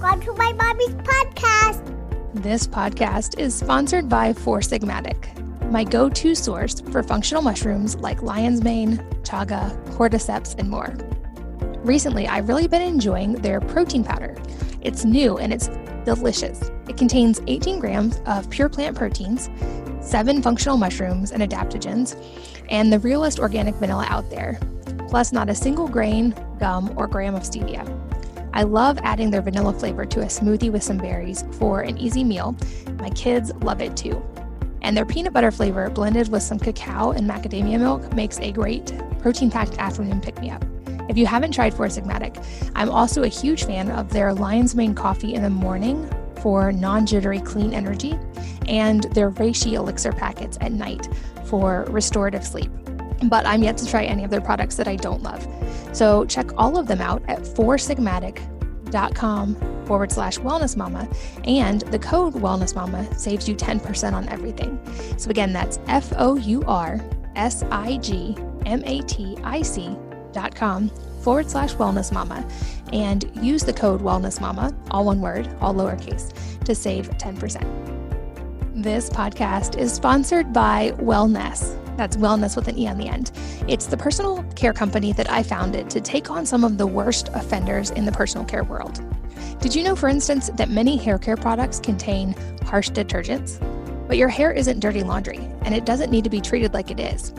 [0.00, 2.32] Welcome to my mommy's podcast.
[2.32, 5.38] This podcast is sponsored by Four Sigmatic,
[5.70, 10.94] my go to source for functional mushrooms like lion's mane, chaga, cordyceps, and more.
[11.84, 14.40] Recently, I've really been enjoying their protein powder.
[14.80, 15.68] It's new and it's
[16.06, 16.70] delicious.
[16.88, 19.50] It contains 18 grams of pure plant proteins,
[20.00, 22.16] seven functional mushrooms and adaptogens,
[22.70, 24.58] and the realest organic vanilla out there,
[25.10, 27.99] plus not a single grain, gum, or gram of stevia.
[28.52, 32.24] I love adding their vanilla flavor to a smoothie with some berries for an easy
[32.24, 32.56] meal.
[32.98, 34.22] My kids love it too.
[34.82, 38.92] And their peanut butter flavor blended with some cacao and macadamia milk makes a great
[39.20, 40.64] protein packed afternoon pick me up.
[41.08, 44.94] If you haven't tried Four Sigmatic, I'm also a huge fan of their Lion's Mane
[44.94, 46.08] coffee in the morning
[46.40, 48.18] for non jittery clean energy
[48.68, 51.08] and their Reishi elixir packets at night
[51.44, 52.70] for restorative sleep.
[53.24, 55.46] But I'm yet to try any of their products that I don't love.
[55.92, 61.08] So check all of them out at foursigmatic.com forward slash wellness mama.
[61.44, 64.80] And the code wellness mama saves you 10% on everything.
[65.18, 67.00] So again, that's F O U R
[67.36, 69.96] S I G M A T I C
[70.32, 70.90] dot com
[71.22, 72.46] forward slash wellness mama
[72.92, 76.32] and use the code wellness mama, all one word, all lowercase,
[76.64, 78.82] to save 10%.
[78.82, 81.79] This podcast is sponsored by Wellnesse.
[82.00, 83.30] That's wellness with an E on the end.
[83.68, 87.28] It's the personal care company that I founded to take on some of the worst
[87.34, 89.04] offenders in the personal care world.
[89.60, 92.34] Did you know, for instance, that many hair care products contain
[92.64, 93.60] harsh detergents?
[94.08, 96.98] But your hair isn't dirty laundry, and it doesn't need to be treated like it
[96.98, 97.34] is.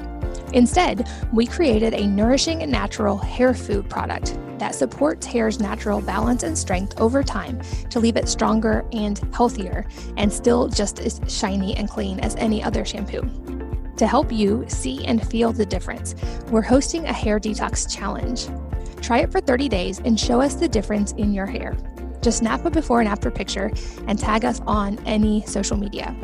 [0.54, 6.44] Instead, we created a nourishing and natural hair food product that supports hair's natural balance
[6.44, 11.76] and strength over time to leave it stronger and healthier and still just as shiny
[11.76, 13.28] and clean as any other shampoo.
[14.02, 16.16] To help you see and feel the difference,
[16.50, 18.48] we're hosting a hair detox challenge.
[19.00, 21.78] Try it for 30 days and show us the difference in your hair.
[22.20, 23.72] Just snap a before and after picture
[24.08, 26.16] and tag us on any social media.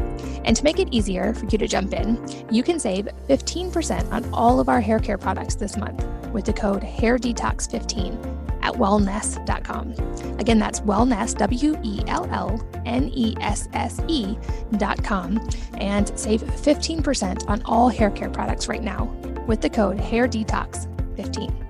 [0.43, 4.27] And to make it easier for you to jump in, you can save 15% on
[4.33, 8.36] all of our hair care products this month with the code HairDetox15
[8.67, 9.93] at wellnesse.com.
[10.39, 17.49] Again, that's wellness, W E L L N E S S E.com, and save 15%
[17.49, 19.05] on all hair care products right now
[19.47, 21.63] with the code HairDetox15.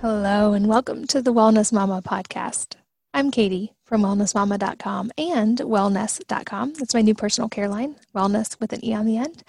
[0.00, 2.74] Hello, and welcome to the Wellness Mama podcast.
[3.14, 6.74] I'm Katie from wellnessmama.com and wellnesse.com.
[6.74, 9.42] That's my new personal care line, wellness with an E on the end.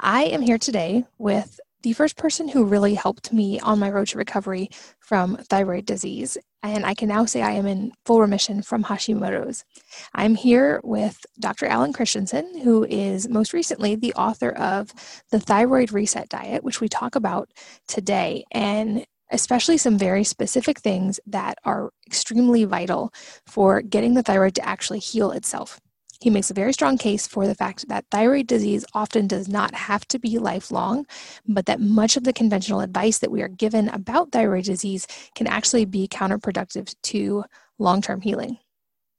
[0.00, 4.08] I am here today with the first person who really helped me on my road
[4.08, 6.38] to recovery from thyroid disease.
[6.62, 9.66] And I can now say I am in full remission from Hashimoto's.
[10.14, 11.66] I'm here with Dr.
[11.66, 14.94] Alan Christianson, who is most recently the author of
[15.30, 17.50] The Thyroid Reset Diet, which we talk about
[17.86, 18.44] today.
[18.50, 23.12] And especially some very specific things that are extremely vital
[23.46, 25.80] for getting the thyroid to actually heal itself.
[26.24, 29.74] He makes a very strong case for the fact that thyroid disease often does not
[29.74, 31.04] have to be lifelong,
[31.46, 35.46] but that much of the conventional advice that we are given about thyroid disease can
[35.46, 37.44] actually be counterproductive to
[37.78, 38.56] long term healing.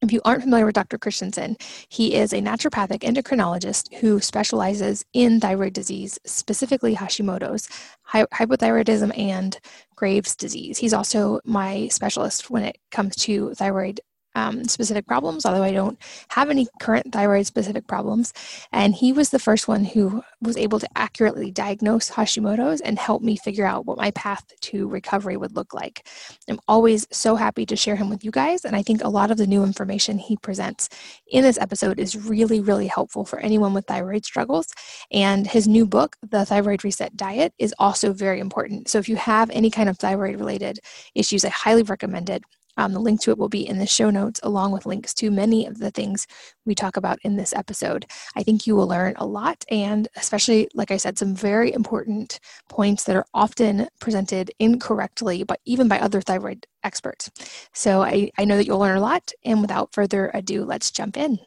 [0.01, 0.97] If you aren't familiar with Dr.
[0.97, 1.57] Christianson,
[1.89, 7.69] he is a naturopathic endocrinologist who specializes in thyroid disease, specifically Hashimoto's,
[8.11, 9.59] hypothyroidism, and
[9.95, 10.79] Graves' disease.
[10.79, 14.01] He's also my specialist when it comes to thyroid
[14.35, 15.97] um, specific problems, although I don't
[16.29, 18.33] have any current thyroid specific problems.
[18.71, 23.21] And he was the first one who was able to accurately diagnose Hashimoto's and help
[23.21, 26.07] me figure out what my path to recovery would look like.
[26.47, 28.65] I'm always so happy to share him with you guys.
[28.65, 30.89] And I think a lot of the new information he presents
[31.27, 34.67] in this episode is really, really helpful for anyone with thyroid struggles.
[35.11, 38.89] And his new book, The Thyroid Reset Diet, is also very important.
[38.89, 40.79] So if you have any kind of thyroid related
[41.13, 42.43] issues, I highly recommend it.
[42.77, 45.31] Um, the link to it will be in the show notes, along with links to
[45.31, 46.27] many of the things
[46.65, 48.05] we talk about in this episode.
[48.35, 52.39] I think you will learn a lot, and especially, like I said, some very important
[52.69, 57.31] points that are often presented incorrectly, but even by other thyroid experts.
[57.73, 61.17] So I, I know that you'll learn a lot, and without further ado, let's jump
[61.17, 61.39] in.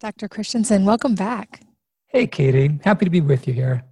[0.00, 0.28] Dr.
[0.28, 1.62] Christianson, welcome back.
[2.08, 2.78] Hey, Katie.
[2.84, 3.82] Happy to be with you here.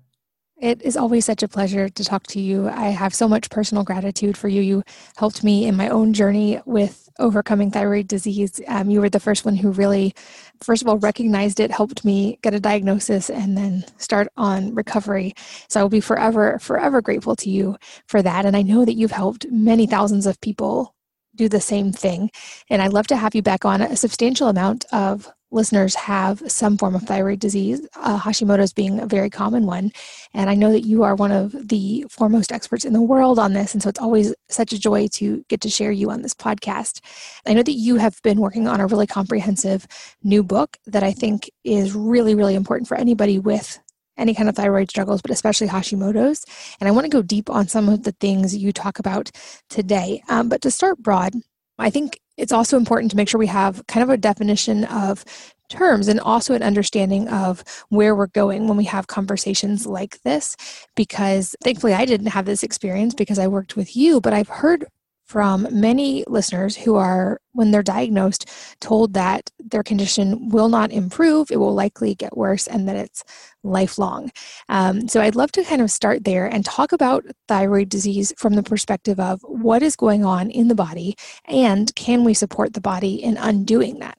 [0.65, 2.71] It is always such a pleasure to talk to you.
[2.71, 4.63] I have so much personal gratitude for you.
[4.63, 4.83] You
[5.15, 8.63] helped me in my own journey with overcoming thyroid disease.
[8.67, 10.15] Um, you were the first one who really,
[10.63, 15.35] first of all, recognized it, helped me get a diagnosis, and then start on recovery.
[15.69, 17.77] So I will be forever, forever grateful to you
[18.07, 18.47] for that.
[18.47, 20.95] And I know that you've helped many thousands of people
[21.35, 22.31] do the same thing.
[22.71, 23.83] And I'd love to have you back on.
[23.83, 29.07] A substantial amount of listeners have some form of thyroid disease, uh, Hashimoto's being a
[29.07, 29.93] very common one.
[30.35, 33.53] And I know that you are one of the foremost experts in the world on
[33.53, 33.73] this.
[33.73, 37.01] And so it's always such a joy to get to share you on this podcast.
[37.47, 39.87] I know that you have been working on a really comprehensive
[40.23, 43.79] new book that I think is really, really important for anybody with
[44.17, 46.45] any kind of thyroid struggles, but especially Hashimoto's.
[46.81, 49.31] And I want to go deep on some of the things you talk about
[49.69, 50.23] today.
[50.29, 51.35] Um, but to start broad,
[51.79, 55.25] I think it's also important to make sure we have kind of a definition of
[55.69, 60.57] terms and also an understanding of where we're going when we have conversations like this
[60.95, 64.87] because thankfully I didn't have this experience because I worked with you but I've heard
[65.35, 68.49] from many listeners who are, when they're diagnosed,
[68.79, 73.25] told that their condition will not improve, it will likely get worse, and that it's
[73.65, 74.31] lifelong.
[74.69, 78.55] Um, so I'd love to kind of start there and talk about thyroid disease from
[78.55, 81.17] the perspective of what is going on in the body
[81.47, 84.17] and can we support the body in undoing that?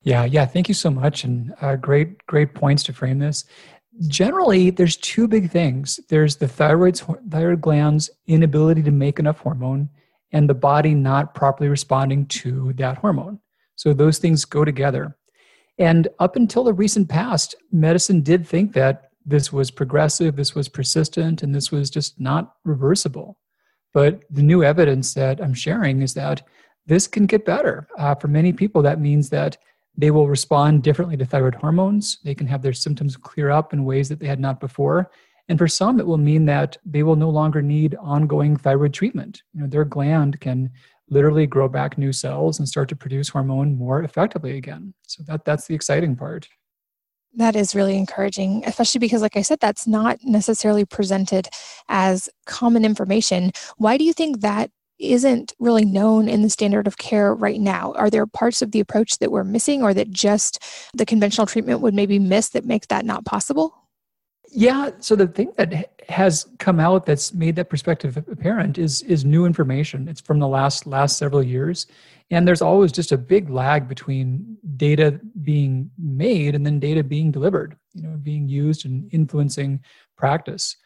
[0.00, 0.46] Yeah, yeah.
[0.46, 3.44] Thank you so much, and uh, great, great points to frame this.
[4.08, 6.00] Generally, there's two big things.
[6.08, 9.90] There's the thyroid's thyroid gland's inability to make enough hormone,
[10.34, 13.38] and the body not properly responding to that hormone.
[13.76, 15.16] So those things go together.
[15.78, 20.68] And up until the recent past, medicine did think that this was progressive, this was
[20.68, 23.38] persistent, and this was just not reversible.
[23.92, 26.42] But the new evidence that I'm sharing is that
[26.84, 27.88] this can get better.
[27.96, 29.56] Uh, for many people, that means that
[29.96, 32.18] they will respond differently to thyroid hormones.
[32.24, 35.10] They can have their symptoms clear up in ways that they had not before.
[35.48, 39.42] And for some, it will mean that they will no longer need ongoing thyroid treatment.
[39.52, 40.70] You know, their gland can
[41.10, 44.94] literally grow back new cells and start to produce hormone more effectively again.
[45.02, 46.48] So that that's the exciting part.
[47.36, 51.48] That is really encouraging, especially because, like I said, that's not necessarily presented
[51.88, 53.50] as common information.
[53.76, 54.70] Why do you think that
[55.00, 57.92] isn't really known in the standard of care right now?
[57.94, 60.62] Are there parts of the approach that we're missing or that just
[60.94, 63.83] the conventional treatment would maybe miss that makes that not possible?
[64.56, 64.90] Yeah.
[65.00, 69.46] So the thing that has come out that's made that perspective apparent is is new
[69.46, 70.06] information.
[70.06, 71.88] It's from the last last several years,
[72.30, 77.32] and there's always just a big lag between data being made and then data being
[77.32, 77.76] delivered.
[77.94, 79.80] You know, being used and influencing
[80.16, 80.76] practice.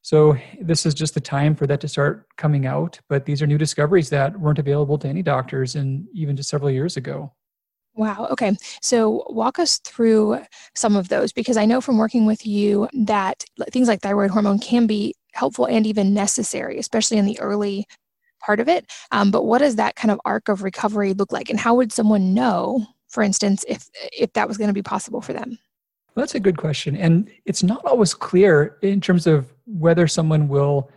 [0.00, 2.98] So this is just the time for that to start coming out.
[3.08, 6.72] But these are new discoveries that weren't available to any doctors, and even just several
[6.72, 7.32] years ago.
[7.94, 8.28] Wow.
[8.30, 8.56] Okay.
[8.80, 10.40] So walk us through
[10.74, 14.58] some of those because I know from working with you that things like thyroid hormone
[14.58, 17.86] can be helpful and even necessary, especially in the early
[18.40, 18.90] part of it.
[19.10, 21.92] Um, but what does that kind of arc of recovery look like, and how would
[21.92, 25.58] someone know, for instance, if if that was going to be possible for them?
[26.14, 30.48] Well, that's a good question, and it's not always clear in terms of whether someone
[30.48, 30.90] will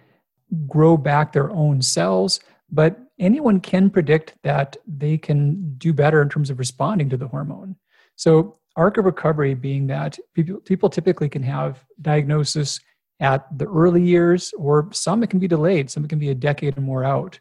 [0.67, 2.39] grow back their own cells,
[2.71, 7.27] but anyone can predict that they can do better in terms of responding to the
[7.27, 7.75] hormone.
[8.15, 12.79] So, arc of recovery being that people, people typically can have diagnosis
[13.21, 16.35] at the early years, or some it can be delayed, some it can be a
[16.35, 17.39] decade or more out.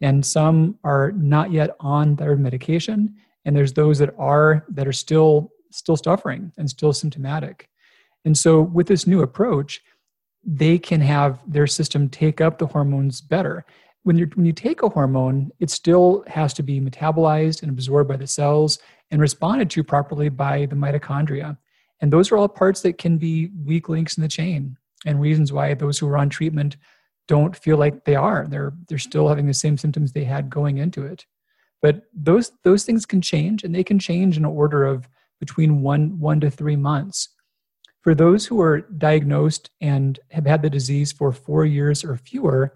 [0.00, 3.14] And some are not yet on thyroid medication,
[3.44, 7.68] and there's those that are that are still still suffering and still symptomatic.
[8.24, 9.80] And so with this new approach,
[10.44, 13.64] they can have their system take up the hormones better
[14.02, 18.08] when you when you take a hormone, it still has to be metabolized and absorbed
[18.08, 18.78] by the cells
[19.10, 21.56] and responded to properly by the mitochondria.
[22.00, 25.52] And those are all parts that can be weak links in the chain and reasons
[25.52, 26.76] why those who are on treatment
[27.28, 28.46] don't feel like they are.
[28.48, 31.26] They're they're still having the same symptoms they had going into it.
[31.82, 35.08] But those those things can change and they can change in an order of
[35.40, 37.28] between one one to three months.
[38.02, 42.74] For those who are diagnosed and have had the disease for four years or fewer,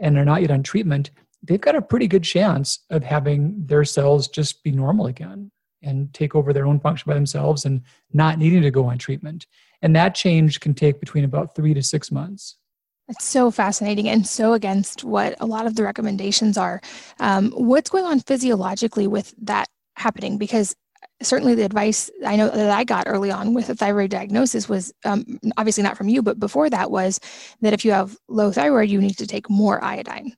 [0.00, 1.10] and they're not yet on treatment,
[1.42, 5.50] they've got a pretty good chance of having their cells just be normal again
[5.82, 7.82] and take over their own function by themselves and
[8.12, 9.46] not needing to go on treatment.
[9.82, 12.56] And that change can take between about three to six months.
[13.08, 16.80] It's so fascinating and so against what a lot of the recommendations are.
[17.20, 20.38] Um, what's going on physiologically with that happening?
[20.38, 20.74] Because
[21.22, 24.92] certainly the advice I know that I got early on with a thyroid diagnosis was
[25.04, 27.20] um, obviously not from you, but before that was
[27.60, 30.34] that if you have low thyroid, you need to take more iodine.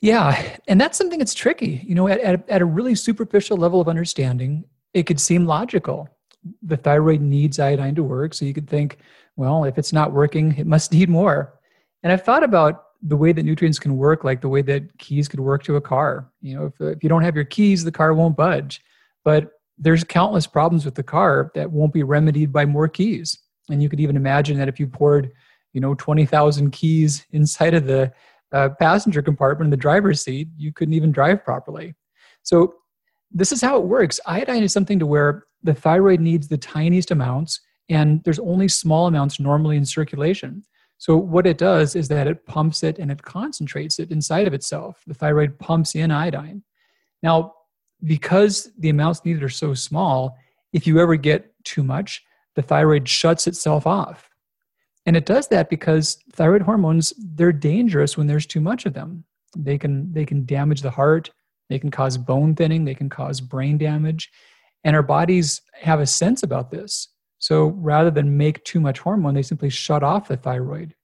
[0.00, 1.82] Yeah, and that's something that's tricky.
[1.84, 4.64] You know, at, at, at a really superficial level of understanding,
[4.94, 6.08] it could seem logical.
[6.62, 8.98] The thyroid needs iodine to work, so you could think,
[9.36, 11.58] well, if it's not working, it must need more.
[12.02, 15.28] And I've thought about the way that nutrients can work, like the way that keys
[15.28, 16.30] could work to a car.
[16.40, 18.82] You know, if, if you don't have your keys, the car won't budge.
[19.24, 23.38] But there's countless problems with the car that won't be remedied by more keys.
[23.68, 25.32] And you could even imagine that if you poured,
[25.72, 28.12] you know, 20,000 keys inside of the
[28.52, 31.94] uh, passenger compartment in the driver's seat, you couldn't even drive properly.
[32.42, 32.74] So
[33.32, 34.20] this is how it works.
[34.26, 39.06] Iodine is something to where the thyroid needs the tiniest amounts, and there's only small
[39.06, 40.64] amounts normally in circulation.
[40.98, 44.54] So, what it does is that it pumps it and it concentrates it inside of
[44.54, 45.02] itself.
[45.06, 46.62] The thyroid pumps in iodine.
[47.22, 47.52] Now,
[48.04, 50.36] because the amounts needed are so small,
[50.72, 52.22] if you ever get too much,
[52.54, 54.30] the thyroid shuts itself off.
[55.06, 59.24] And it does that because thyroid hormones, they're dangerous when there's too much of them.
[59.56, 61.30] They can, they can damage the heart,
[61.68, 64.30] they can cause bone thinning, they can cause brain damage.
[64.84, 67.08] And our bodies have a sense about this.
[67.38, 70.94] So rather than make too much hormone, they simply shut off the thyroid.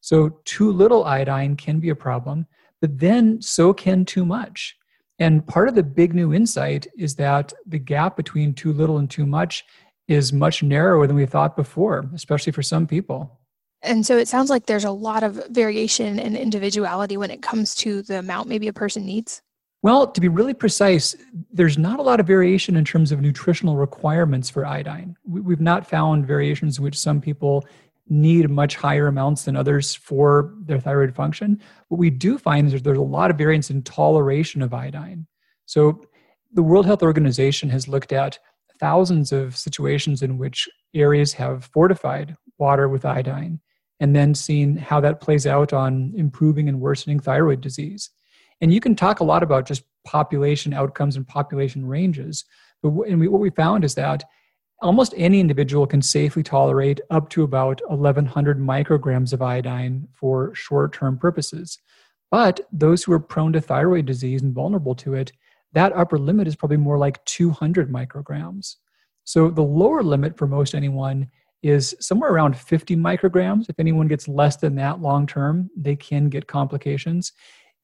[0.00, 2.46] So too little iodine can be a problem,
[2.80, 4.76] but then so can too much.
[5.20, 9.08] And part of the big new insight is that the gap between too little and
[9.08, 9.64] too much
[10.08, 13.38] is much narrower than we thought before, especially for some people.
[13.82, 17.74] And so it sounds like there's a lot of variation and individuality when it comes
[17.76, 19.42] to the amount maybe a person needs.
[19.82, 21.16] Well, to be really precise,
[21.50, 25.16] there's not a lot of variation in terms of nutritional requirements for iodine.
[25.24, 27.66] We've not found variations in which some people
[28.10, 31.60] need much higher amounts than others for their thyroid function.
[31.88, 35.26] What we do find is there's a lot of variance in toleration of iodine.
[35.66, 36.02] So,
[36.52, 38.40] the World Health Organization has looked at
[38.80, 43.60] thousands of situations in which areas have fortified water with iodine
[44.00, 48.10] and then seen how that plays out on improving and worsening thyroid disease.
[48.60, 52.44] And you can talk a lot about just population outcomes and population ranges.
[52.82, 54.24] But what we found is that
[54.82, 60.92] almost any individual can safely tolerate up to about 1100 micrograms of iodine for short
[60.92, 61.78] term purposes.
[62.30, 65.32] But those who are prone to thyroid disease and vulnerable to it,
[65.72, 68.76] that upper limit is probably more like 200 micrograms.
[69.24, 71.28] So the lower limit for most anyone
[71.62, 73.68] is somewhere around 50 micrograms.
[73.68, 77.32] If anyone gets less than that long term, they can get complications.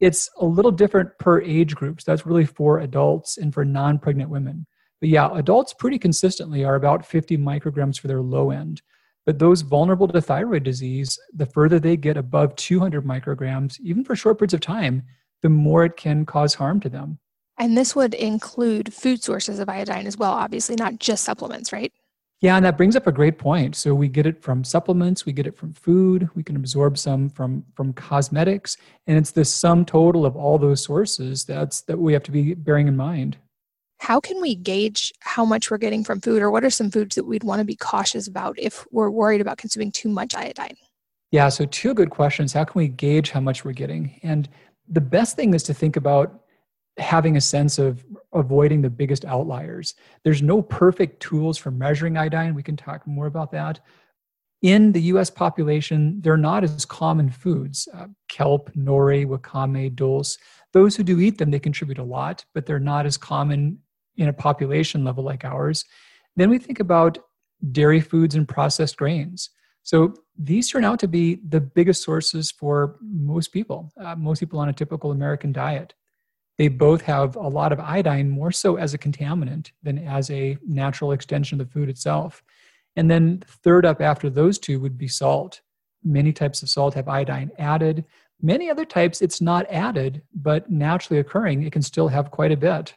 [0.00, 2.04] It's a little different per age groups.
[2.04, 4.66] So that's really for adults and for non pregnant women.
[5.00, 8.82] But yeah, adults pretty consistently are about 50 micrograms for their low end.
[9.26, 14.14] But those vulnerable to thyroid disease, the further they get above 200 micrograms, even for
[14.14, 15.02] short periods of time,
[15.42, 17.18] the more it can cause harm to them.
[17.58, 21.92] And this would include food sources of iodine as well, obviously, not just supplements, right?
[22.40, 23.76] Yeah, and that brings up a great point.
[23.76, 27.30] So we get it from supplements, we get it from food, we can absorb some
[27.30, 28.76] from from cosmetics,
[29.06, 32.52] and it's the sum total of all those sources that's that we have to be
[32.52, 33.38] bearing in mind.
[34.06, 37.16] How can we gauge how much we're getting from food, or what are some foods
[37.16, 40.76] that we'd want to be cautious about if we're worried about consuming too much iodine?
[41.32, 42.52] Yeah, so two good questions.
[42.52, 44.20] How can we gauge how much we're getting?
[44.22, 44.48] And
[44.88, 46.44] the best thing is to think about
[46.98, 49.96] having a sense of avoiding the biggest outliers.
[50.22, 52.54] There's no perfect tools for measuring iodine.
[52.54, 53.80] We can talk more about that.
[54.62, 60.38] In the US population, they're not as common foods uh, kelp, nori, wakame, dulse.
[60.72, 63.80] Those who do eat them, they contribute a lot, but they're not as common
[64.16, 65.84] in a population level like ours.
[66.36, 67.18] Then we think about
[67.72, 69.50] dairy foods and processed grains.
[69.82, 74.58] So these turn out to be the biggest sources for most people, uh, most people
[74.58, 75.94] on a typical American diet.
[76.58, 80.58] They both have a lot of iodine, more so as a contaminant than as a
[80.66, 82.42] natural extension of the food itself.
[82.96, 85.60] And then, third up after those two would be salt.
[86.02, 88.04] Many types of salt have iodine added.
[88.40, 92.56] Many other types, it's not added, but naturally occurring, it can still have quite a
[92.56, 92.94] bit.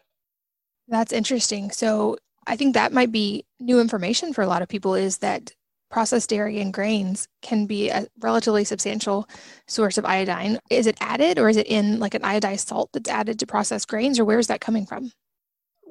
[0.89, 1.72] That's interesting.
[1.72, 2.17] So,
[2.48, 5.51] I think that might be new information for a lot of people is that
[5.89, 9.27] processed dairy and grains can be a relatively substantial
[9.67, 10.60] source of iodine.
[10.69, 13.88] Is it added or is it in like an iodized salt that's added to processed
[13.88, 15.12] grains or where is that coming from?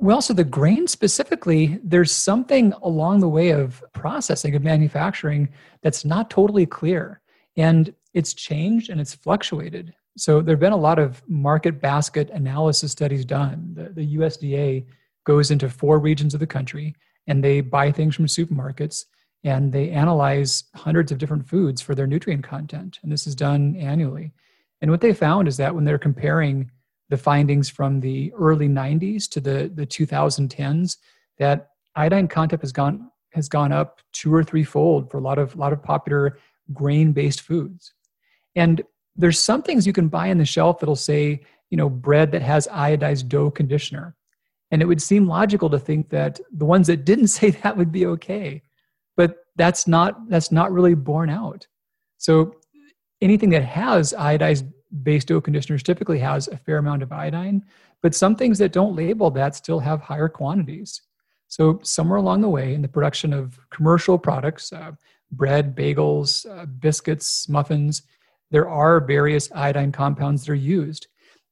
[0.00, 5.48] Well, so the grain specifically, there's something along the way of processing, of manufacturing
[5.82, 7.20] that's not totally clear.
[7.56, 9.94] And it's changed and it's fluctuated.
[10.18, 13.72] So there have been a lot of market basket analysis studies done.
[13.74, 14.84] The, the USDA
[15.24, 16.94] goes into four regions of the country
[17.26, 19.04] and they buy things from supermarkets
[19.44, 22.98] and they analyze hundreds of different foods for their nutrient content.
[23.02, 24.32] And this is done annually.
[24.80, 26.70] And what they found is that when they're comparing
[27.08, 30.96] the findings from the early 90s to the, the 2010s,
[31.38, 35.38] that iodine content has gone has gone up two or three fold for a lot
[35.38, 36.38] of lot of popular
[36.72, 37.92] grain-based foods.
[38.56, 38.82] And
[39.18, 42.42] there's some things you can buy on the shelf that'll say, you know, bread that
[42.42, 44.16] has iodized dough conditioner.
[44.70, 47.92] And it would seem logical to think that the ones that didn't say that would
[47.92, 48.62] be okay.
[49.16, 51.66] But that's not that's not really borne out.
[52.16, 52.54] So
[53.20, 54.72] anything that has iodized
[55.02, 57.62] based dough conditioners typically has a fair amount of iodine
[58.02, 61.02] but some things that don't label that still have higher quantities.
[61.48, 64.92] So somewhere along the way in the production of commercial products uh,
[65.32, 68.02] bread bagels uh, biscuits muffins
[68.50, 71.06] there are various iodine compounds that are used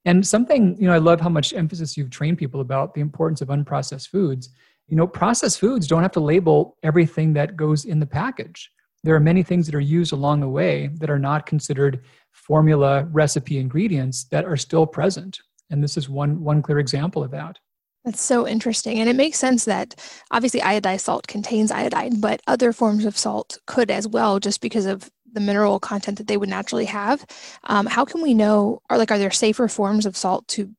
[0.04, 3.40] and something you know i love how much emphasis you've trained people about the importance
[3.40, 4.50] of unprocessed foods
[4.88, 8.70] You know, processed foods don't have to label everything that goes in the package.
[9.02, 13.04] There are many things that are used along the way that are not considered formula
[13.10, 15.40] recipe ingredients that are still present.
[15.70, 17.58] And this is one, one clear example of that.
[18.04, 19.00] That's so interesting.
[19.00, 19.96] And it makes sense that
[20.30, 24.86] obviously iodized salt contains iodine, but other forms of salt could as well, just because
[24.86, 27.24] of the mineral content that they would naturally have.
[27.64, 30.70] Um, how can we know, or like, are there safer forms of salt to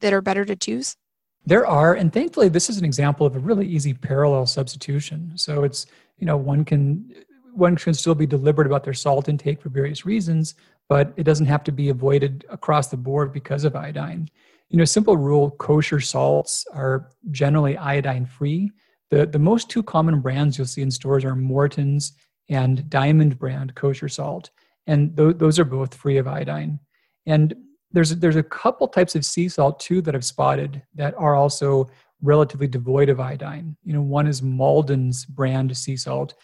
[0.00, 0.96] that are better to choose?
[1.44, 5.32] There are, and thankfully, this is an example of a really easy parallel substitution.
[5.36, 5.86] So it's
[6.18, 7.14] you know one can
[7.54, 10.54] one can still be deliberate about their salt intake for various reasons,
[10.88, 14.28] but it doesn't have to be avoided across the board because of iodine
[14.68, 18.70] you know, simple rule kosher salts are generally iodine free.
[19.10, 22.12] The, the most two common brands you'll see in stores are Morton's
[22.48, 24.50] and Diamond brand kosher salt.
[24.86, 26.78] And th- those are both free of iodine.
[27.26, 27.54] And
[27.92, 31.90] there's, there's a couple types of sea salt too that I've spotted that are also
[32.22, 33.76] relatively devoid of iodine.
[33.84, 36.34] You know, one is Maldon's brand sea salt.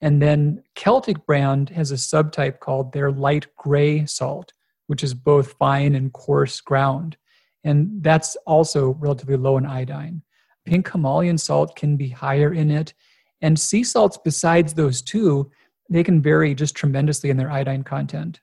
[0.00, 4.52] And then Celtic brand has a subtype called their light gray salt,
[4.86, 7.16] which is both fine and coarse ground
[7.64, 10.22] and that's also relatively low in iodine.
[10.64, 12.94] Pink Himalayan salt can be higher in it,
[13.42, 15.50] and sea salts, besides those two,
[15.88, 18.40] they can vary just tremendously in their iodine content.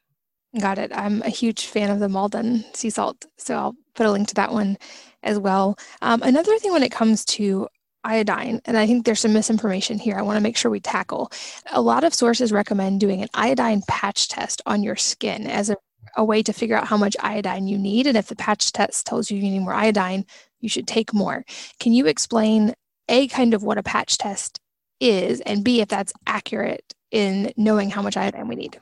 [0.59, 0.91] Got it.
[0.93, 4.35] I'm a huge fan of the Maldon sea salt, so I'll put a link to
[4.35, 4.77] that one
[5.23, 5.77] as well.
[6.01, 7.67] Um, another thing when it comes to
[8.03, 11.31] iodine, and I think there's some misinformation here I want to make sure we tackle.
[11.71, 15.77] A lot of sources recommend doing an iodine patch test on your skin as a
[16.15, 18.07] a way to figure out how much iodine you need.
[18.07, 20.25] And if the patch test tells you you need more iodine,
[20.59, 21.45] you should take more.
[21.79, 22.73] Can you explain
[23.07, 24.59] A, kind of what a patch test
[24.99, 28.79] is, and B, if that's accurate in knowing how much iodine we need?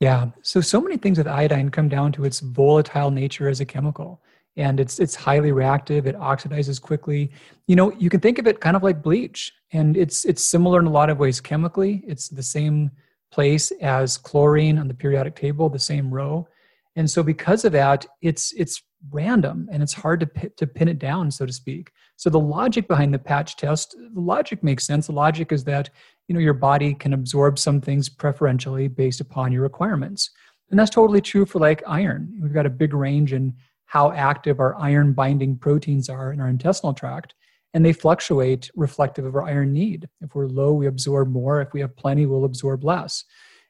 [0.00, 0.30] Yeah.
[0.42, 4.22] So, so many things with iodine come down to its volatile nature as a chemical.
[4.56, 6.06] And it's it's highly reactive.
[6.06, 7.30] It oxidizes quickly.
[7.68, 10.80] You know, you can think of it kind of like bleach, and it's it's similar
[10.80, 12.02] in a lot of ways chemically.
[12.06, 12.90] It's the same
[13.30, 16.48] place as chlorine on the periodic table, the same row.
[16.96, 20.88] And so because of that, it's it's random and it's hard to p- to pin
[20.88, 21.90] it down, so to speak.
[22.16, 25.06] So the logic behind the patch test, the logic makes sense.
[25.06, 25.90] The logic is that
[26.28, 30.30] you know your body can absorb some things preferentially based upon your requirements.
[30.70, 32.38] And that's totally true for like iron.
[32.40, 33.54] We've got a big range in
[33.86, 37.34] how active our iron binding proteins are in our intestinal tract
[37.74, 40.08] and they fluctuate reflective of our iron need.
[40.20, 41.60] If we're low, we absorb more.
[41.60, 43.24] If we have plenty, we'll absorb less.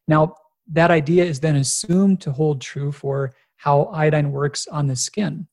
[0.08, 0.34] Now,
[0.72, 5.46] that idea is then assumed to hold true for how iodine works on the skin.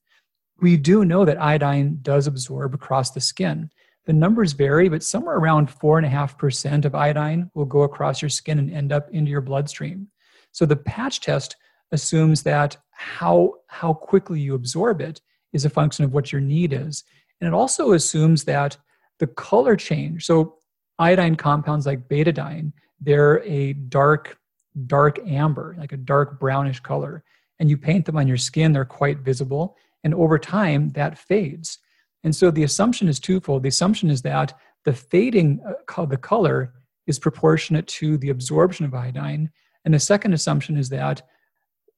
[0.62, 3.70] We do know that iodine does absorb across the skin.
[4.06, 8.72] The numbers vary, but somewhere around 4.5% of iodine will go across your skin and
[8.72, 10.08] end up into your bloodstream.
[10.54, 11.58] So the patch test
[11.92, 15.20] assumes that how, how quickly you absorb it
[15.52, 17.04] is a function of what your need is.
[17.42, 18.78] And it also assumes that
[19.20, 20.60] the color change, so
[20.98, 24.38] iodine compounds like betadine, they're a dark,
[24.86, 27.26] dark amber, like a dark brownish color.
[27.60, 29.76] And you paint them on your skin, they're quite visible.
[30.04, 31.80] And over time, that fades.
[32.24, 33.64] And so the assumption is twofold.
[33.64, 34.54] The assumption is that
[34.86, 36.74] the fading of uh, the color
[37.08, 39.50] is proportionate to the absorption of iodine.
[39.86, 41.22] And the second assumption is that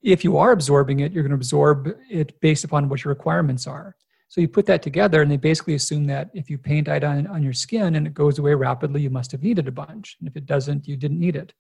[0.02, 3.68] if you are absorbing it, you're going to absorb it based upon what your requirements
[3.68, 3.96] are.
[4.30, 7.42] So you put that together, and they basically assume that if you paint iodine on
[7.42, 10.18] your skin and it goes away rapidly, you must have needed a bunch.
[10.20, 11.54] And if it doesn't, you didn't need it.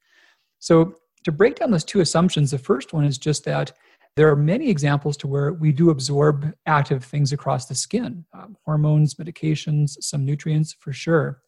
[0.59, 3.71] So to break down those two assumptions, the first one is just that
[4.19, 8.57] there are many examples to where we do absorb active things across the skin um,
[8.65, 11.39] hormones, medications, some nutrients for sure.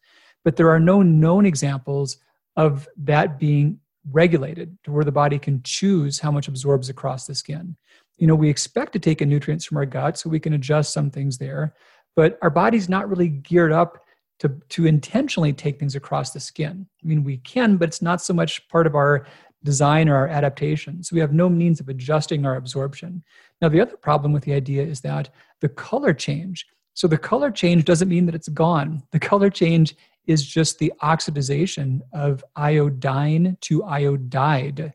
[0.45, 2.15] But there are no known examples
[2.55, 7.36] of that being regulated to where the body can choose how much absorbs across the
[7.36, 7.75] skin
[8.17, 10.93] you know we expect to take in nutrients from our gut so we can adjust
[10.93, 11.75] some things there
[12.15, 13.99] but our body's not really geared up
[14.39, 18.21] to, to intentionally take things across the skin i mean we can but it's not
[18.21, 19.27] so much part of our
[19.63, 23.24] design or our adaptation so we have no means of adjusting our absorption
[23.62, 27.52] now the other problem with the idea is that the color change so the color
[27.52, 29.95] change doesn't mean that it's gone the color change
[30.28, 34.93] is just the oxidization of iodine to iodide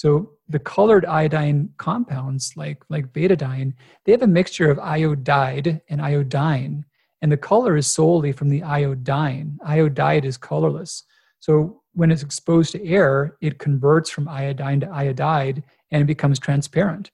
[0.00, 6.00] so the colored iodine compounds, like, like betadine, they have a mixture of iodide and
[6.00, 6.86] iodine,
[7.20, 9.58] and the color is solely from the iodine.
[9.62, 11.04] Iodide is colorless.
[11.40, 16.38] So when it's exposed to air, it converts from iodine to iodide and it becomes
[16.38, 17.10] transparent.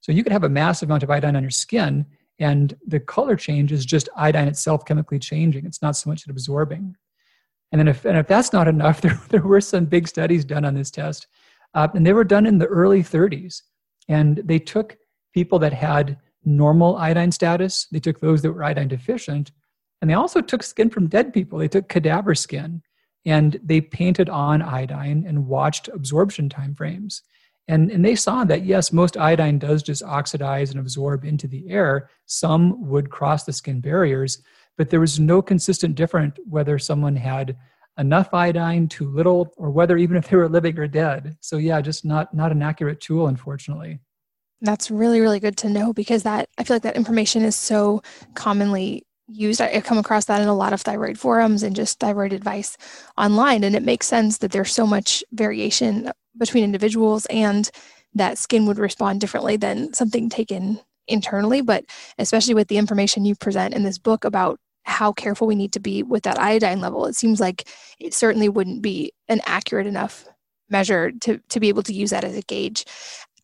[0.00, 2.06] So you could have a massive amount of iodine on your skin,
[2.38, 5.66] and the color change is just iodine itself chemically changing.
[5.66, 6.96] It's not so much it absorbing.
[7.72, 10.64] And then if, and if that's not enough, there, there were some big studies done
[10.64, 11.26] on this test
[11.76, 13.62] uh, and they were done in the early 30s.
[14.08, 14.96] And they took
[15.34, 19.52] people that had normal iodine status, they took those that were iodine deficient,
[20.00, 21.58] And they also took skin from dead people.
[21.58, 22.82] They took cadaver skin
[23.26, 27.22] and they painted on iodine and watched absorption time frames.
[27.68, 31.68] And, and they saw that, yes, most iodine does just oxidize and absorb into the
[31.68, 32.08] air.
[32.26, 34.40] Some would cross the skin barriers,
[34.78, 37.56] but there was no consistent difference whether someone had
[37.98, 41.36] enough iodine, too little, or whether even if they were living or dead.
[41.40, 43.98] So yeah, just not not an accurate tool, unfortunately.
[44.60, 48.02] That's really, really good to know because that I feel like that information is so
[48.34, 49.60] commonly used.
[49.60, 52.76] I come across that in a lot of thyroid forums and just thyroid advice
[53.18, 53.64] online.
[53.64, 57.70] And it makes sense that there's so much variation between individuals and
[58.14, 61.60] that skin would respond differently than something taken internally.
[61.60, 61.84] But
[62.18, 65.80] especially with the information you present in this book about how careful we need to
[65.80, 70.26] be with that iodine level, it seems like it certainly wouldn't be an accurate enough
[70.68, 72.84] measure to, to be able to use that as a gauge.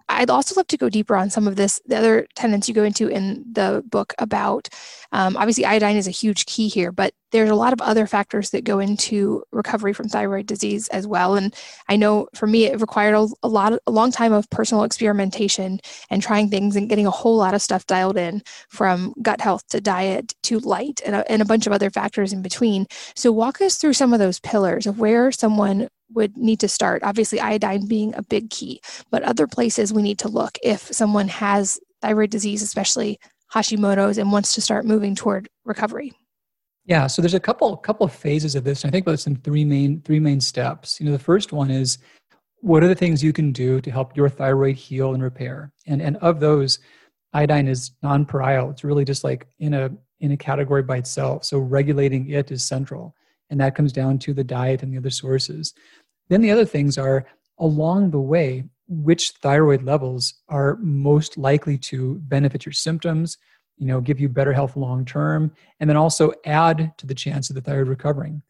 [0.08, 2.84] I'd also love to go deeper on some of this, the other tenets you go
[2.84, 4.68] into in the book about.
[5.12, 8.50] Um, obviously, iodine is a huge key here, but there's a lot of other factors
[8.50, 11.34] that go into recovery from thyroid disease as well.
[11.34, 11.54] And
[11.88, 14.84] I know for me, it required a, a lot, of, a long time of personal
[14.84, 19.40] experimentation and trying things and getting a whole lot of stuff dialed in, from gut
[19.40, 22.86] health to diet to light and a, and a bunch of other factors in between.
[23.16, 27.03] So, walk us through some of those pillars of where someone would need to start.
[27.03, 31.29] Obviously, iodine being a big key, but other places we need to look if someone
[31.29, 33.18] has thyroid disease, especially
[33.55, 36.12] Hashimoto's, and wants to start moving toward recovery.
[36.85, 39.37] Yeah, so there's a couple couple of phases of this, and I think about in
[39.37, 40.98] three main three main steps.
[40.98, 41.98] You know, the first one is
[42.57, 46.03] what are the things you can do to help your thyroid heal and repair, and
[46.03, 46.81] and of those,
[47.33, 48.70] iodine is nonpareil.
[48.72, 51.44] It's really just like in a in a category by itself.
[51.44, 53.14] So regulating it is central,
[53.51, 55.75] and that comes down to the diet and the other sources.
[56.32, 57.26] Then the other things are
[57.58, 63.36] along the way, which thyroid levels are most likely to benefit your symptoms,
[63.76, 67.50] you know, give you better health long term, and then also add to the chance
[67.50, 68.40] of the thyroid recovering.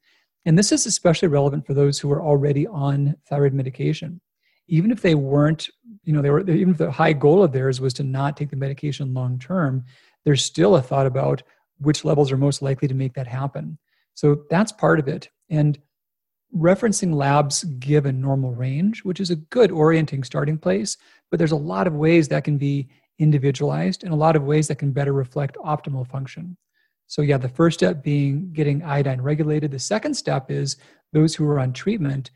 [0.45, 4.21] And this is especially relevant for those who are already on thyroid medication.
[4.69, 5.69] Even if they weren't,
[6.05, 8.51] you know, they were even if the high goal of theirs was to not take
[8.51, 9.85] the medication long term,
[10.25, 11.43] there's still a thought about
[11.79, 13.77] which levels are most likely to make that happen.
[14.15, 15.31] So that's part of it.
[15.51, 15.81] And
[16.57, 20.97] referencing labs give a normal range, which is a good orienting starting place,
[21.31, 22.89] but there's a lot of ways that can be
[23.19, 26.57] individualized and a lot of ways that can better reflect optimal function.
[27.07, 29.71] So, yeah, the first step being getting iodine regulated.
[29.71, 30.77] The second step is
[31.13, 32.31] those who are on treatment,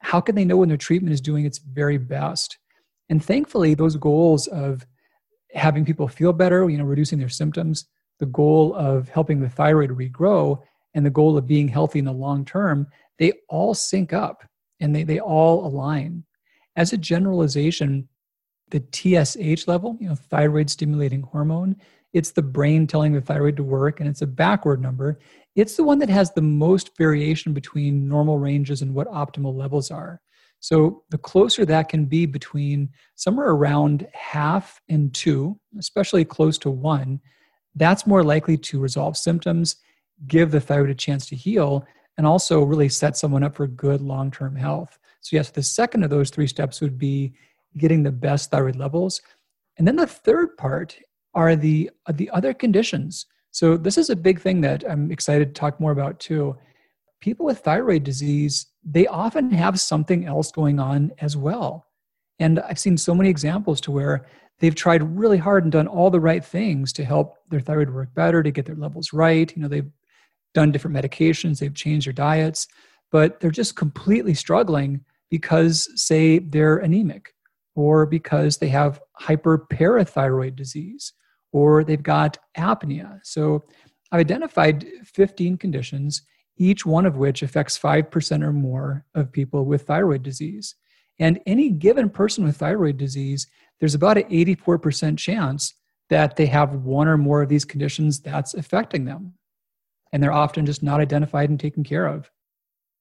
[0.00, 2.58] how can they know when their treatment is doing its very best?
[3.08, 4.86] And thankfully, those goals of
[5.52, 7.86] having people feel better, you know, reducing their symptoms,
[8.18, 10.60] the goal of helping the thyroid regrow,
[10.94, 12.86] and the goal of being healthy in the long term,
[13.18, 14.44] they all sync up
[14.80, 16.24] and they, they all align.
[16.76, 18.08] As a generalization,
[18.70, 21.76] the TSH level, you know, thyroid stimulating hormone,
[22.12, 25.18] it's the brain telling the thyroid to work and it's a backward number.
[25.56, 29.90] It's the one that has the most variation between normal ranges and what optimal levels
[29.90, 30.20] are.
[30.60, 36.70] So the closer that can be between somewhere around half and two, especially close to
[36.70, 37.20] one,
[37.74, 39.76] that's more likely to resolve symptoms,
[40.26, 41.86] give the thyroid a chance to heal,
[42.18, 44.98] and also really set someone up for good long term health.
[45.20, 47.32] So, yes, the second of those three steps would be
[47.78, 49.22] getting the best thyroid levels.
[49.78, 50.98] And then the third part
[51.34, 53.26] are the, uh, the other conditions.
[53.52, 56.56] So, this is a big thing that I'm excited to talk more about too.
[57.20, 61.86] People with thyroid disease, they often have something else going on as well.
[62.40, 64.26] And I've seen so many examples to where
[64.60, 68.14] they've tried really hard and done all the right things to help their thyroid work
[68.14, 69.54] better, to get their levels right.
[69.56, 69.90] You know, they've
[70.58, 72.66] done different medications, they've changed their diets,
[73.12, 77.32] but they're just completely struggling because, say, they're anemic,
[77.76, 81.12] or because they have hyperparathyroid disease,
[81.52, 83.20] or they've got apnea.
[83.22, 83.62] So
[84.10, 86.22] I've identified 15 conditions,
[86.56, 90.74] each one of which affects 5% or more of people with thyroid disease.
[91.20, 93.46] And any given person with thyroid disease,
[93.78, 95.74] there's about an 84% chance
[96.10, 99.34] that they have one or more of these conditions that's affecting them
[100.12, 102.30] and they're often just not identified and taken care of.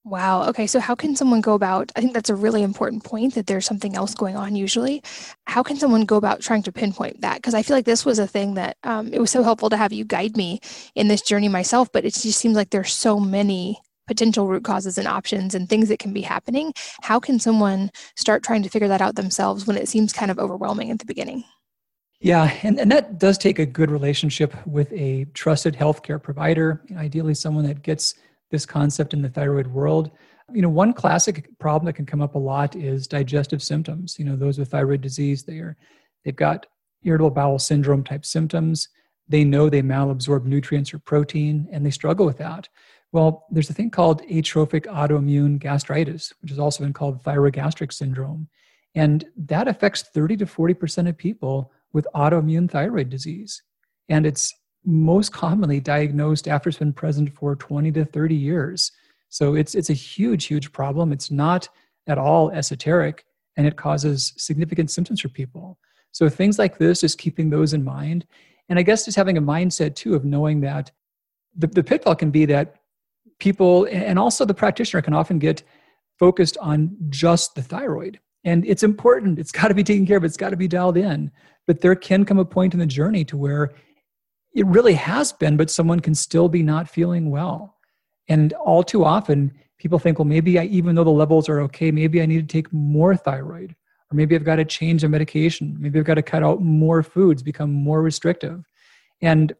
[0.07, 0.47] Wow.
[0.47, 0.67] Okay.
[0.67, 1.91] So, how can someone go about?
[1.97, 5.03] I think that's a really important point that there's something else going on usually.
[5.47, 7.35] How can someone go about trying to pinpoint that?
[7.35, 9.75] Because I feel like this was a thing that um, it was so helpful to
[9.75, 10.61] have you guide me
[10.95, 14.97] in this journey myself, but it just seems like there's so many potential root causes
[14.97, 16.71] and options and things that can be happening.
[17.01, 20.39] How can someone start trying to figure that out themselves when it seems kind of
[20.39, 21.43] overwhelming at the beginning?
[22.19, 27.35] Yeah, and, and that does take a good relationship with a trusted healthcare provider, ideally
[27.35, 28.15] someone that gets
[28.49, 30.09] this concept in the thyroid world.
[30.51, 34.17] You know, one classic problem that can come up a lot is digestive symptoms.
[34.17, 35.77] You know, those with thyroid disease, they are
[36.23, 36.65] they've got
[37.03, 38.89] irritable bowel syndrome type symptoms.
[39.29, 42.69] they know they malabsorb nutrients or protein and they struggle with that.
[43.11, 48.47] Well, there's a thing called atrophic autoimmune gastritis, which has also been called thyrogastric syndrome.
[48.95, 53.61] And that affects 30 to 40% of people with autoimmune thyroid disease.
[54.09, 54.53] And it's
[54.85, 58.91] most commonly diagnosed after it's been present for 20 to 30 years.
[59.29, 61.11] So it's, it's a huge, huge problem.
[61.11, 61.67] It's not
[62.07, 63.25] at all esoteric
[63.57, 65.77] and it causes significant symptoms for people.
[66.11, 68.25] So things like this, just keeping those in mind.
[68.69, 70.91] And I guess just having a mindset too of knowing that
[71.55, 72.75] the, the pitfall can be that
[73.39, 75.63] people and also the practitioner can often get
[76.17, 78.19] focused on just the thyroid.
[78.47, 80.95] And it's important, it's got to be taken care of, it's got to be dialed
[80.95, 81.31] in.
[81.67, 83.73] But there can come a point in the journey to where
[84.55, 87.75] it really has been, but someone can still be not feeling well.
[88.29, 91.91] And all too often, people think, well, maybe I, even though the levels are okay,
[91.91, 93.75] maybe I need to take more thyroid,
[94.09, 97.03] or maybe I've got to change the medication, maybe I've got to cut out more
[97.03, 98.63] foods, become more restrictive.
[99.21, 99.51] And,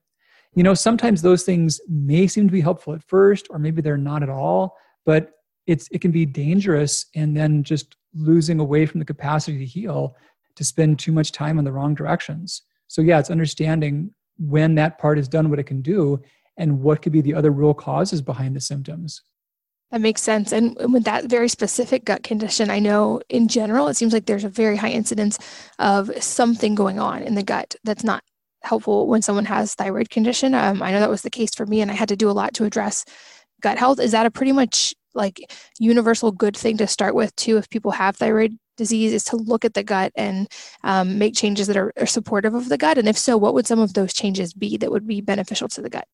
[0.56, 3.98] you know, sometimes those things may seem to be helpful at first, or maybe they're
[3.98, 5.32] not at all, but
[5.66, 10.16] it's, it can be dangerous and then just losing away from the capacity to heal
[10.56, 12.64] to spend too much time in the wrong directions.
[12.88, 16.22] So, yeah, it's understanding when that part is done what it can do
[16.58, 19.22] and what could be the other real causes behind the symptoms.
[19.92, 20.52] That makes sense.
[20.52, 24.44] And with that very specific gut condition, I know in general, it seems like there's
[24.44, 25.40] a very high incidence
[25.80, 28.24] of something going on in the gut that's not
[28.64, 30.54] helpful when someone has thyroid condition.
[30.54, 32.34] Um, I know that was the case for me, and I had to do a
[32.34, 33.06] lot to address
[33.62, 34.00] gut health.
[34.00, 37.58] Is that a pretty much like universal good thing to start with too?
[37.58, 40.48] If people have thyroid disease, is to look at the gut and
[40.84, 42.98] um, make changes that are, are supportive of the gut.
[42.98, 45.82] And if so, what would some of those changes be that would be beneficial to
[45.82, 46.08] the gut?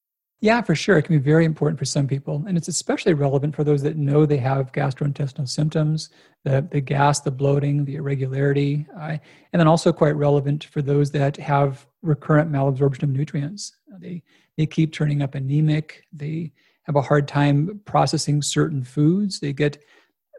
[0.43, 0.97] Yeah, for sure.
[0.97, 2.43] It can be very important for some people.
[2.47, 6.09] And it's especially relevant for those that know they have gastrointestinal symptoms,
[6.43, 9.17] the, the gas, the bloating, the irregularity, uh,
[9.53, 13.77] and then also quite relevant for those that have recurrent malabsorption of nutrients.
[13.99, 14.21] They,
[14.57, 16.03] they keep turning up anemic.
[16.11, 16.51] They
[16.83, 19.39] have a hard time processing certain foods.
[19.39, 19.83] They get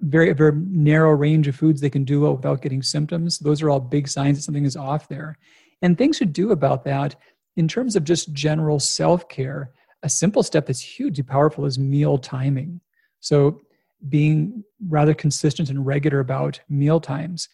[0.01, 3.39] very, very narrow range of foods they can do well without getting symptoms.
[3.39, 5.39] Those are all big signs that something is off there.
[5.83, 7.17] And things to do about that
[7.57, 9.73] in terms of just general self care
[10.05, 12.81] a simple step that's hugely powerful is meal timing.
[13.21, 13.63] So,
[14.11, 17.49] being rather consistent and regular about meal times.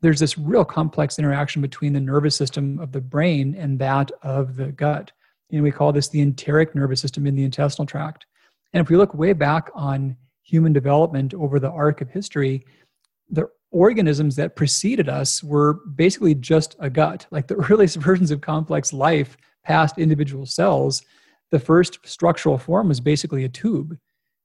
[0.00, 4.56] There's this real complex interaction between the nervous system of the brain and that of
[4.56, 5.12] the gut.
[5.52, 8.24] And we call this the enteric nervous system in the intestinal tract.
[8.72, 12.64] And if we look way back on human development over the arc of history,
[13.28, 17.26] the organisms that preceded us were basically just a gut.
[17.30, 21.02] Like the earliest versions of complex life past individual cells
[21.50, 23.98] the first structural form was basically a tube.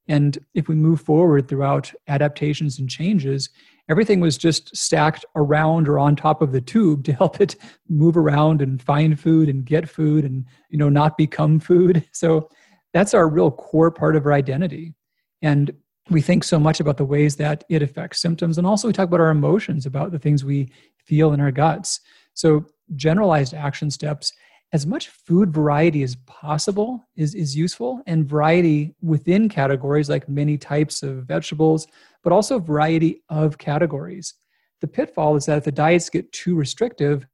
[0.07, 3.49] And if we move forward throughout adaptations and changes,
[3.89, 7.55] everything was just stacked around or on top of the tube to help it
[7.89, 12.03] move around and find food and get food and you know not become food.
[12.13, 12.49] So
[12.95, 14.93] that's our real core part of our identity.
[15.41, 15.69] And
[16.09, 19.09] we think so much about the ways that it affects symptoms and also we talk
[19.09, 20.71] about our emotions about the things we
[21.03, 21.99] feel in our guts.
[22.35, 24.31] So generalized action steps
[24.71, 30.57] as much food variety as possible is, is useful and variety within categories like many
[30.57, 31.87] types of vegetables
[32.23, 34.35] but also variety of categories
[34.79, 37.27] the pitfall is that if the diets get too restrictive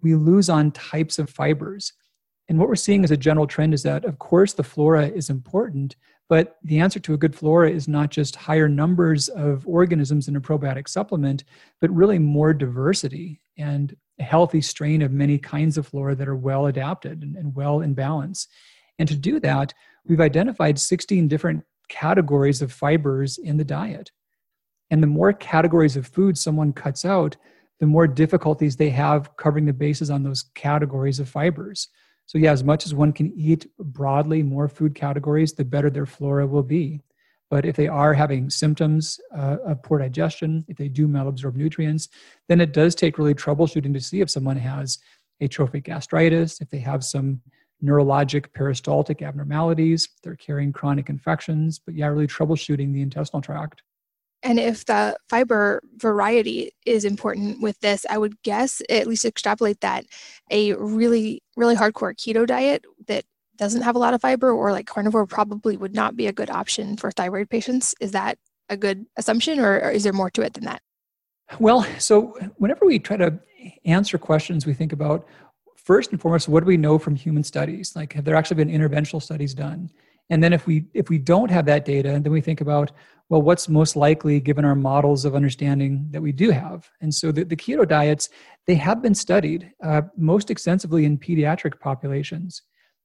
[0.00, 1.92] we lose on types of fibers
[2.52, 5.30] and what we're seeing as a general trend is that of course the flora is
[5.30, 5.96] important
[6.28, 10.36] but the answer to a good flora is not just higher numbers of organisms in
[10.36, 11.44] a probiotic supplement
[11.80, 16.36] but really more diversity and a healthy strain of many kinds of flora that are
[16.36, 18.48] well adapted and, and well in balance.
[18.98, 19.72] And to do that,
[20.06, 24.10] we've identified 16 different categories of fibers in the diet.
[24.90, 27.36] And the more categories of food someone cuts out,
[27.80, 31.88] the more difficulties they have covering the bases on those categories of fibers.
[32.32, 36.06] So, yeah, as much as one can eat broadly more food categories, the better their
[36.06, 37.02] flora will be.
[37.50, 42.08] But if they are having symptoms uh, of poor digestion, if they do malabsorb nutrients,
[42.48, 44.98] then it does take really troubleshooting to see if someone has
[45.42, 47.42] atrophic gastritis, if they have some
[47.84, 53.82] neurologic peristaltic abnormalities, they're carrying chronic infections, but yeah, really troubleshooting the intestinal tract.
[54.42, 59.80] And if the fiber variety is important with this, I would guess, at least extrapolate
[59.80, 60.04] that
[60.50, 63.24] a really, really hardcore keto diet that
[63.56, 66.50] doesn't have a lot of fiber or like carnivore probably would not be a good
[66.50, 67.94] option for thyroid patients.
[68.00, 70.82] Is that a good assumption or, or is there more to it than that?
[71.60, 73.38] Well, so whenever we try to
[73.84, 75.26] answer questions, we think about
[75.76, 77.94] first and foremost, what do we know from human studies?
[77.94, 79.90] Like, have there actually been interventional studies done?
[80.30, 82.92] And then if we if we don't have that data, then we think about
[83.32, 86.90] well, what's most likely given our models of understanding that we do have?
[87.00, 88.28] And so the, the keto diets
[88.66, 92.60] they have been studied uh, most extensively in pediatric populations.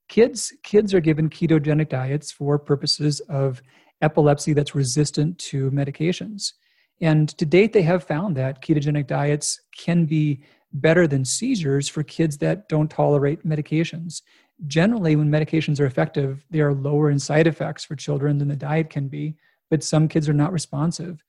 [0.10, 3.62] kids kids are given ketogenic diets for purposes of
[4.02, 6.52] epilepsy that's resistant to medications.
[7.00, 10.42] And to date, they have found that ketogenic diets can be
[10.74, 14.22] better than seizures for kids that don't tolerate medications.
[14.66, 18.58] Generally, when medications are effective, they are lower in side effects for children than the
[18.58, 19.38] diet can be,
[19.70, 21.24] but some kids are not responsive.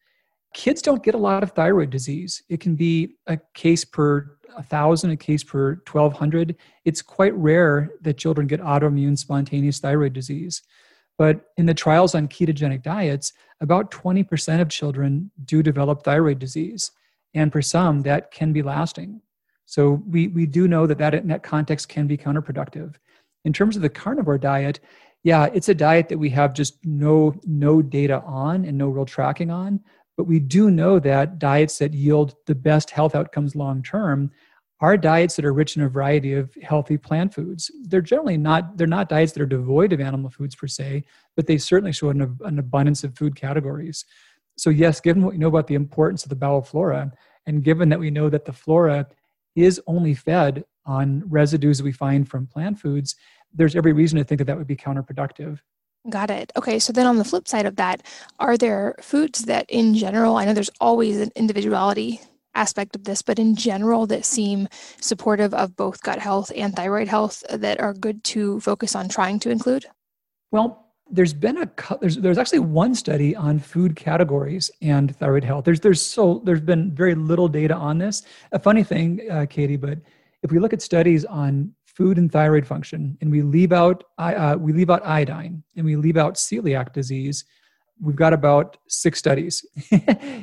[0.54, 2.42] Kids don't get a lot of thyroid disease.
[2.48, 6.56] It can be a case per 1,000, a case per 1,200.
[6.84, 10.62] It's quite rare that children get autoimmune spontaneous thyroid disease.
[11.18, 16.92] But in the trials on ketogenic diets, about 20% of children do develop thyroid disease.
[17.34, 19.20] And for some, that can be lasting.
[19.66, 22.94] So we, we do know that, that in that context can be counterproductive.
[23.44, 24.80] In terms of the carnivore diet,
[25.28, 29.04] yeah, it's a diet that we have just no, no data on and no real
[29.04, 29.78] tracking on.
[30.16, 34.30] But we do know that diets that yield the best health outcomes long term
[34.80, 37.70] are diets that are rich in a variety of healthy plant foods.
[37.82, 41.04] They're generally not they're not diets that are devoid of animal foods per se,
[41.36, 44.06] but they certainly show an, an abundance of food categories.
[44.56, 47.12] So yes, given what we know about the importance of the bowel flora,
[47.44, 49.06] and given that we know that the flora
[49.54, 53.14] is only fed on residues we find from plant foods,
[53.54, 55.58] there's every reason to think that that would be counterproductive.
[56.08, 56.52] Got it.
[56.56, 58.02] Okay, so then on the flip side of that,
[58.38, 62.20] are there foods that in general, I know there's always an individuality
[62.54, 64.68] aspect of this, but in general, that seem
[65.00, 69.38] supportive of both gut health and thyroid health that are good to focus on trying
[69.40, 69.86] to include?
[70.50, 75.64] Well, there's been a there's there's actually one study on food categories and thyroid health.
[75.64, 78.24] There's there's so there's been very little data on this.
[78.52, 79.98] A funny thing, uh, Katie, but
[80.42, 84.56] if we look at studies on food and thyroid function, and we leave out uh,
[84.56, 87.44] we leave out iodine and we leave out celiac disease,
[88.00, 89.66] we've got about six studies.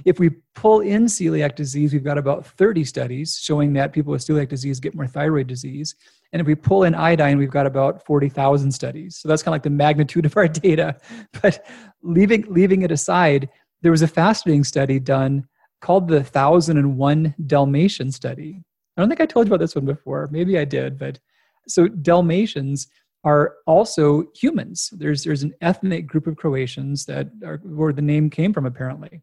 [0.06, 4.22] if we pull in celiac disease, we've got about 30 studies showing that people with
[4.22, 5.96] celiac disease get more thyroid disease.
[6.34, 9.15] And if we pull in iodine, we've got about 40,000 studies.
[9.15, 10.98] So that's kind of like the magnitude of our data.
[11.41, 11.65] But
[12.04, 13.48] leaving, leaving it aside,
[13.82, 15.48] there was a fascinating study done
[15.80, 18.62] called the 1001 Dalmatian study.
[18.98, 20.28] I don't think I told you about this one before.
[20.32, 21.20] Maybe I did, but
[21.67, 22.88] so Dalmatians
[23.23, 24.89] are also humans.
[24.93, 29.21] There's there's an ethnic group of Croatians that are where the name came from apparently,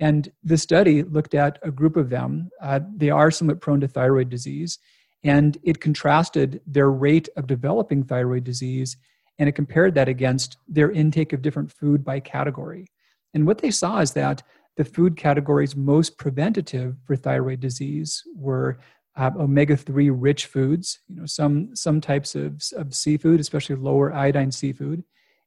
[0.00, 2.50] and the study looked at a group of them.
[2.60, 4.78] Uh, they are somewhat prone to thyroid disease,
[5.24, 8.96] and it contrasted their rate of developing thyroid disease,
[9.38, 12.86] and it compared that against their intake of different food by category.
[13.34, 14.42] And what they saw is that
[14.76, 18.78] the food categories most preventative for thyroid disease were
[19.16, 24.50] uh, omega-3 rich foods you know some some types of, of seafood especially lower iodine
[24.50, 25.04] seafood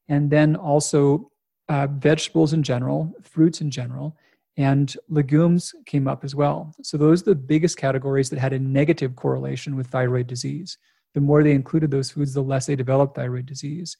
[0.08, 1.30] and then also
[1.68, 4.16] uh, vegetables in general fruits in general
[4.58, 6.74] and legumes came up as well.
[6.82, 10.78] So those are the biggest categories that had a negative correlation with thyroid disease.
[11.14, 13.98] The more they included those foods the less they developed thyroid disease.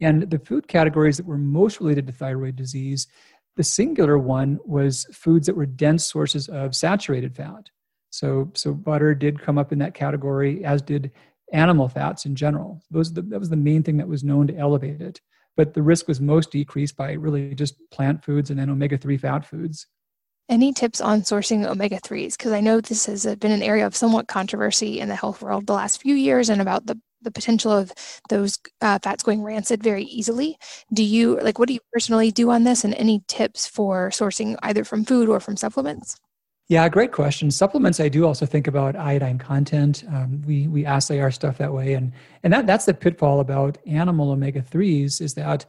[0.00, 3.06] And the food categories that were most related to thyroid disease
[3.56, 7.68] the singular one was foods that were dense sources of saturated fat
[8.12, 11.10] so, so butter did come up in that category, as did
[11.52, 12.82] animal fats in general.
[12.90, 15.20] Those that was the main thing that was known to elevate it.
[15.56, 19.16] But the risk was most decreased by really just plant foods and then omega three
[19.16, 19.86] fat foods.
[20.48, 22.36] Any tips on sourcing omega 3s?
[22.36, 25.66] Because I know this has been an area of somewhat controversy in the health world
[25.66, 27.92] the last few years and about the, the potential of
[28.28, 30.58] those uh, fats going rancid very easily.
[30.92, 34.56] Do you, like, what do you personally do on this and any tips for sourcing
[34.62, 36.18] either from food or from supplements?
[36.72, 37.50] Yeah, great question.
[37.50, 40.04] Supplements, I do also think about iodine content.
[40.08, 42.12] Um, we we assay our stuff that way, and
[42.44, 45.66] and that that's the pitfall about animal omega threes is that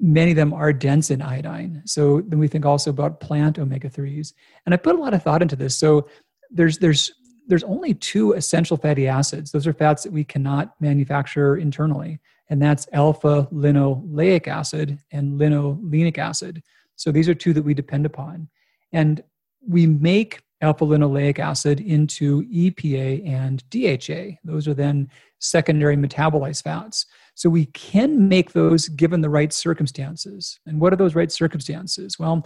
[0.00, 1.82] many of them are dense in iodine.
[1.84, 4.32] So then we think also about plant omega threes,
[4.64, 5.76] and I put a lot of thought into this.
[5.76, 6.08] So
[6.50, 7.12] there's there's
[7.46, 9.52] there's only two essential fatty acids.
[9.52, 12.18] Those are fats that we cannot manufacture internally,
[12.48, 16.62] and that's alpha linoleic acid and linolenic acid.
[16.96, 18.48] So these are two that we depend upon.
[18.94, 19.22] And
[19.66, 24.38] we make alpha linoleic acid into EPA and DHA.
[24.44, 27.06] Those are then secondary metabolized fats.
[27.34, 30.58] So we can make those given the right circumstances.
[30.66, 32.18] And what are those right circumstances?
[32.18, 32.44] Well,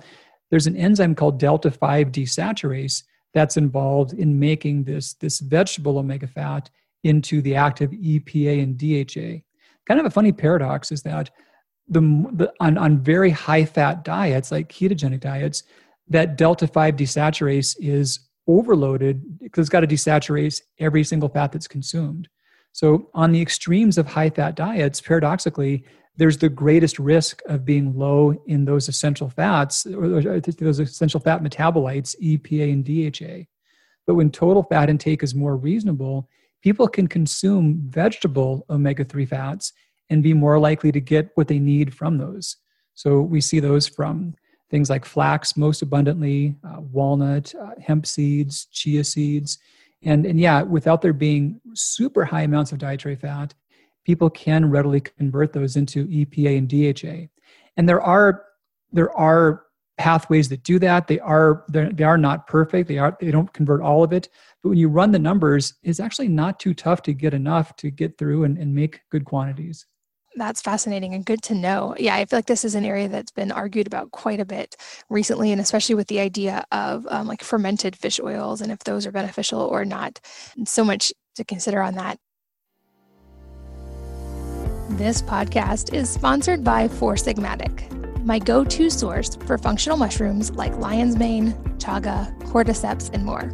[0.50, 3.02] there's an enzyme called delta 5 desaturase
[3.32, 6.68] that's involved in making this, this vegetable omega fat
[7.04, 9.42] into the active EPA and DHA.
[9.86, 11.30] Kind of a funny paradox is that
[11.88, 12.00] the,
[12.32, 15.64] the on, on very high fat diets like ketogenic diets,
[16.12, 21.68] that delta 5 desaturase is overloaded because it's got to desaturate every single fat that's
[21.68, 22.28] consumed.
[22.72, 25.84] So, on the extremes of high fat diets, paradoxically,
[26.16, 31.20] there's the greatest risk of being low in those essential fats, or uh, those essential
[31.20, 33.46] fat metabolites, EPA and DHA.
[34.06, 36.28] But when total fat intake is more reasonable,
[36.62, 39.72] people can consume vegetable omega 3 fats
[40.10, 42.56] and be more likely to get what they need from those.
[42.94, 44.34] So we see those from
[44.72, 49.58] things like flax most abundantly, uh, walnut, uh, hemp seeds, chia seeds.
[50.02, 53.54] And, and yeah, without there being super high amounts of dietary fat,
[54.04, 57.28] people can readily convert those into EPA and DHA.
[57.76, 58.44] And there are
[58.92, 59.64] there are
[59.98, 61.06] pathways that do that.
[61.06, 62.88] They are they are not perfect.
[62.88, 64.28] They are they don't convert all of it.
[64.62, 67.90] But when you run the numbers, it's actually not too tough to get enough to
[67.90, 69.86] get through and, and make good quantities.
[70.36, 71.94] That's fascinating and good to know.
[71.98, 74.76] Yeah, I feel like this is an area that's been argued about quite a bit
[75.10, 79.06] recently, and especially with the idea of um, like fermented fish oils and if those
[79.06, 80.20] are beneficial or not.
[80.64, 82.18] So much to consider on that.
[84.98, 87.88] This podcast is sponsored by Four Sigmatic
[88.24, 93.52] my go to source for functional mushrooms like lion's mane, chaga, cordyceps, and more.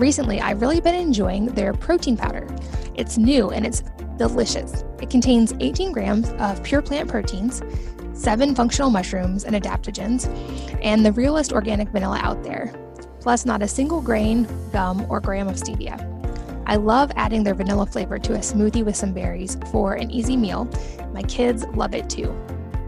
[0.00, 2.48] Recently, I've really been enjoying their protein powder.
[2.94, 3.82] It's new and it's
[4.16, 4.82] delicious.
[5.02, 7.60] It contains 18 grams of pure plant proteins,
[8.14, 10.26] seven functional mushrooms and adaptogens,
[10.82, 12.72] and the realest organic vanilla out there,
[13.20, 16.00] plus not a single grain, gum, or gram of stevia.
[16.64, 20.34] I love adding their vanilla flavor to a smoothie with some berries for an easy
[20.34, 20.64] meal.
[21.12, 22.34] My kids love it too.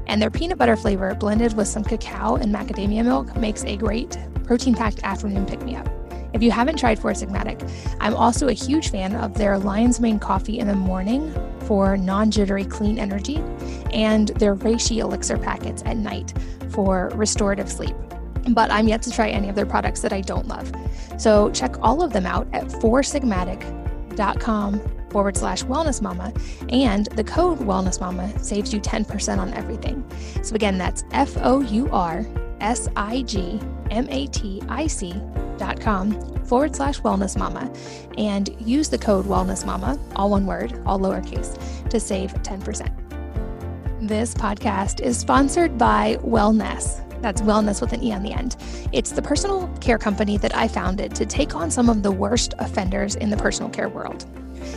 [0.06, 4.16] And their peanut butter flavor, blended with some cacao and macadamia milk, makes a great
[4.44, 6.01] protein packed afternoon pick me up.
[6.32, 7.70] If you haven't tried Four Sigmatic,
[8.00, 12.30] I'm also a huge fan of their Lion's Mane coffee in the morning for non
[12.30, 13.36] jittery clean energy
[13.92, 16.32] and their Reishi elixir packets at night
[16.70, 17.94] for restorative sleep.
[18.48, 20.72] But I'm yet to try any of their products that I don't love.
[21.18, 24.80] So check all of them out at foursigmatic.com
[25.10, 26.32] forward slash wellness mama.
[26.70, 30.04] And the code wellness mama saves you 10% on everything.
[30.42, 32.26] So again, that's F O U R
[32.62, 33.60] S I G
[33.90, 35.14] M A T I C
[35.58, 36.12] dot com
[36.46, 37.70] forward slash wellness mama
[38.16, 41.58] and use the code wellness mama, all one word, all lowercase,
[41.88, 42.90] to save 10%.
[44.00, 47.08] This podcast is sponsored by Wellnesse.
[47.22, 48.56] That's wellness with an E on the end.
[48.92, 52.54] It's the personal care company that I founded to take on some of the worst
[52.58, 54.26] offenders in the personal care world.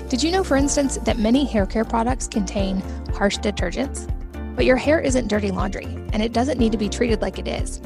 [0.09, 2.81] Did you know, for instance, that many hair care products contain
[3.15, 4.09] harsh detergents?
[4.56, 7.47] But your hair isn't dirty laundry, and it doesn't need to be treated like it
[7.47, 7.82] is.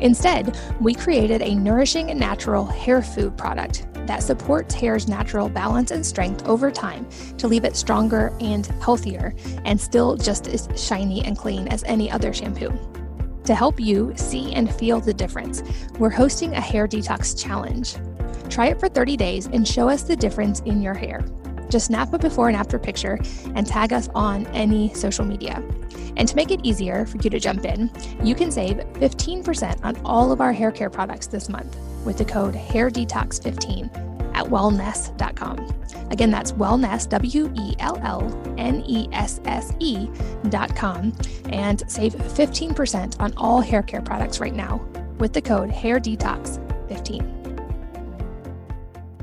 [0.00, 5.90] Instead, we created a nourishing and natural hair food product that supports hair's natural balance
[5.90, 7.06] and strength over time
[7.38, 12.10] to leave it stronger and healthier and still just as shiny and clean as any
[12.10, 12.72] other shampoo.
[13.44, 15.62] To help you see and feel the difference,
[15.98, 17.96] we're hosting a hair detox challenge.
[18.50, 21.24] Try it for 30 days and show us the difference in your hair.
[21.68, 23.18] Just snap a before and after picture
[23.54, 25.62] and tag us on any social media.
[26.16, 27.90] And to make it easier for you to jump in,
[28.22, 32.24] you can save 15% on all of our hair care products this month with the
[32.24, 35.74] code HairDetox15 at wellnesse.com.
[36.10, 40.08] Again, that's wellness, W E L L N E S S E
[40.48, 41.12] dot com,
[41.46, 44.76] and save 15% on all hair care products right now
[45.18, 47.32] with the code HairDetox15.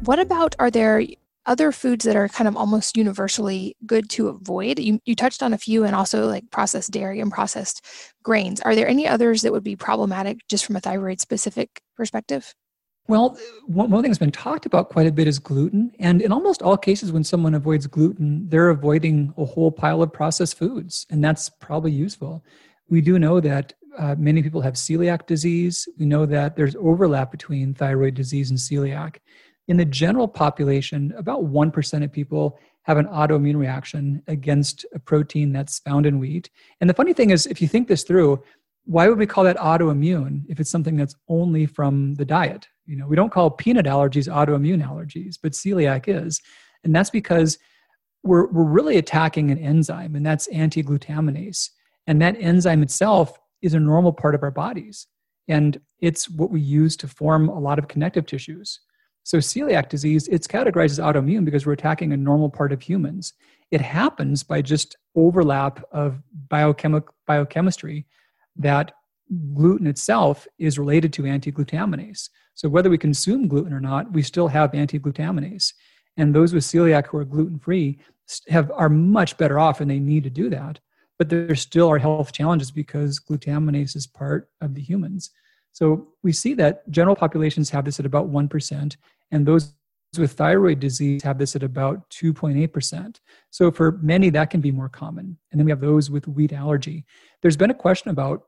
[0.06, 1.02] What about are there
[1.46, 4.80] other foods that are kind of almost universally good to avoid?
[4.80, 7.86] You, you touched on a few and also like processed dairy and processed
[8.24, 8.62] grains.
[8.62, 12.54] Are there any others that would be problematic just from a thyroid specific perspective?
[13.08, 15.92] Well, one, thing that's been talked about quite a bit is gluten.
[16.00, 20.14] And in almost all cases, when someone avoids gluten, they're avoiding a whole pile of
[20.14, 21.06] processed foods.
[21.10, 22.46] And that's probably useful.
[22.90, 25.88] We do know that uh, many people have celiac disease.
[25.98, 29.18] We know that there's overlap between thyroid disease and celiac.
[29.68, 35.54] In the general population, about 1% of people have an autoimmune reaction against a protein
[35.54, 36.50] that's found in wheat.
[36.82, 38.44] And the funny thing is, if you think this through,
[38.86, 42.68] why would we call that autoimmune if it's something that's only from the diet?
[42.86, 46.42] You know, we don't call peanut allergies autoimmune allergies, but celiac is.
[46.84, 47.58] And that's because
[48.24, 51.70] we're, we're really attacking an enzyme, and that's anti glutaminase.
[52.08, 55.08] And that enzyme itself is a normal part of our bodies.
[55.48, 58.80] And it's what we use to form a lot of connective tissues.
[59.24, 63.34] So, celiac disease, it's categorized as autoimmune because we're attacking a normal part of humans.
[63.72, 68.06] It happens by just overlap of biochemi- biochemistry
[68.58, 68.92] that
[69.54, 72.30] gluten itself is related to anti glutaminase.
[72.54, 75.74] So, whether we consume gluten or not, we still have anti glutaminase.
[76.18, 78.00] And those with celiac who are gluten free
[78.50, 80.80] have are much better off and they need to do that.
[81.18, 85.32] But there still are health challenges because glutaminase is part of the humans.
[85.72, 88.96] So we see that general populations have this at about 1%,
[89.34, 89.74] and those
[90.18, 93.20] with thyroid disease have this at about 2.8%.
[93.50, 95.38] So for many, that can be more common.
[95.52, 97.04] And then we have those with wheat allergy.
[97.42, 98.44] There's been a question about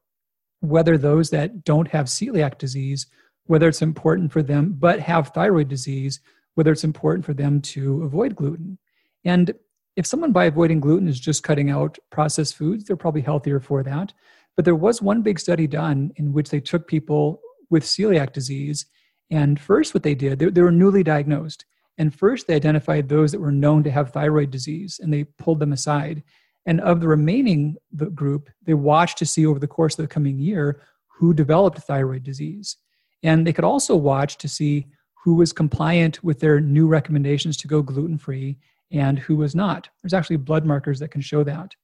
[0.60, 3.08] whether those that don't have celiac disease,
[3.48, 6.20] whether it's important for them but have thyroid disease,
[6.54, 8.78] whether it's important for them to avoid gluten.
[9.24, 9.52] And
[9.96, 13.82] if someone by avoiding gluten is just cutting out processed foods, they're probably healthier for
[13.82, 14.14] that.
[14.56, 18.86] But there was one big study done in which they took people with celiac disease.
[19.32, 21.65] And first, what they did, they, they were newly diagnosed.
[21.97, 25.59] And first, they identified those that were known to have thyroid disease and they pulled
[25.59, 26.23] them aside.
[26.65, 27.78] And of the remaining
[28.13, 32.23] group, they watched to see over the course of the coming year who developed thyroid
[32.23, 32.78] disease.
[33.23, 34.88] And they could also watch to see
[35.23, 38.57] who was compliant with their new recommendations to go gluten free
[38.91, 39.89] and who was not.
[40.03, 41.76] There's actually blood markers that can show that.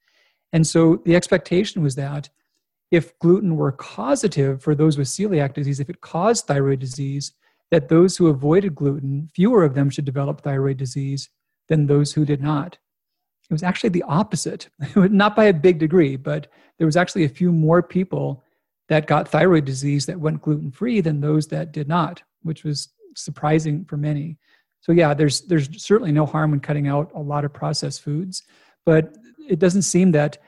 [0.54, 2.30] And so the expectation was that
[2.92, 7.32] if gluten were causative for those with celiac disease, if it caused thyroid disease,
[7.72, 11.30] that those who avoided gluten, fewer of them should develop thyroid disease
[11.70, 12.78] than those who did not.
[13.50, 17.30] It was actually the opposite, not by a big degree, but there was actually a
[17.30, 18.44] few more people
[18.90, 22.90] that got thyroid disease that went gluten free than those that did not, which was
[23.16, 24.38] surprising for many.
[24.82, 28.44] So yeah, there's there's certainly no harm in cutting out a lot of processed foods,
[28.86, 29.16] but
[29.48, 30.40] it doesn't seem that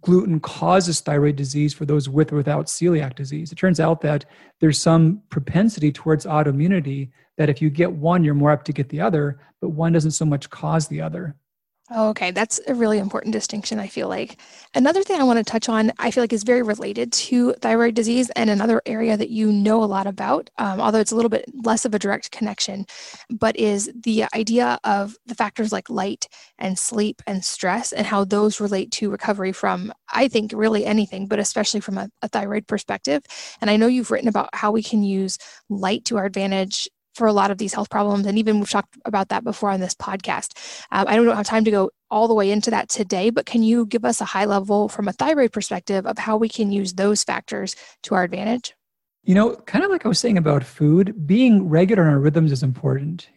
[0.00, 3.52] gluten causes thyroid disease for those with or without celiac disease.
[3.52, 4.24] It turns out that
[4.60, 8.88] there's some propensity towards autoimmunity that if you get one, you're more apt to get
[8.88, 11.36] the other, but one doesn't so much cause the other.
[11.94, 14.38] Okay, that's a really important distinction, I feel like.
[14.74, 17.94] Another thing I want to touch on, I feel like is very related to thyroid
[17.94, 21.30] disease and another area that you know a lot about, um, although it's a little
[21.30, 22.84] bit less of a direct connection,
[23.30, 26.28] but is the idea of the factors like light
[26.58, 31.26] and sleep and stress and how those relate to recovery from, I think, really anything,
[31.26, 33.22] but especially from a, a thyroid perspective.
[33.62, 35.38] And I know you've written about how we can use
[35.70, 36.86] light to our advantage
[37.18, 38.26] for a lot of these health problems.
[38.26, 40.54] And even we've talked about that before on this podcast.
[40.90, 43.62] Um, I don't have time to go all the way into that today, but can
[43.62, 46.94] you give us a high level from a thyroid perspective of how we can use
[46.94, 48.74] those factors to our advantage?
[49.24, 52.52] You know, kind of like I was saying about food, being regular in our rhythms
[52.52, 53.28] is important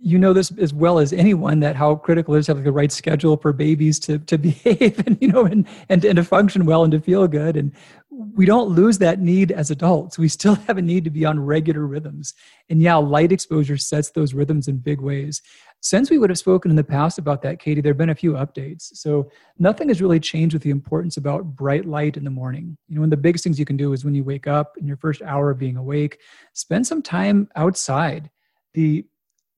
[0.00, 2.70] you know this as well as anyone that how critical it is to have the
[2.70, 6.64] right schedule for babies to to behave and you know and, and and to function
[6.64, 7.56] well and to feel good.
[7.56, 7.72] And
[8.10, 10.18] we don't lose that need as adults.
[10.18, 12.34] We still have a need to be on regular rhythms.
[12.70, 15.42] And yeah light exposure sets those rhythms in big ways.
[15.80, 18.14] Since we would have spoken in the past about that katie there have been a
[18.14, 18.94] few updates.
[18.94, 22.76] So nothing has really changed with the importance about bright light in the morning.
[22.88, 24.76] You know one of the biggest things you can do is when you wake up
[24.78, 26.20] in your first hour of being awake
[26.52, 28.30] spend some time outside.
[28.74, 29.04] The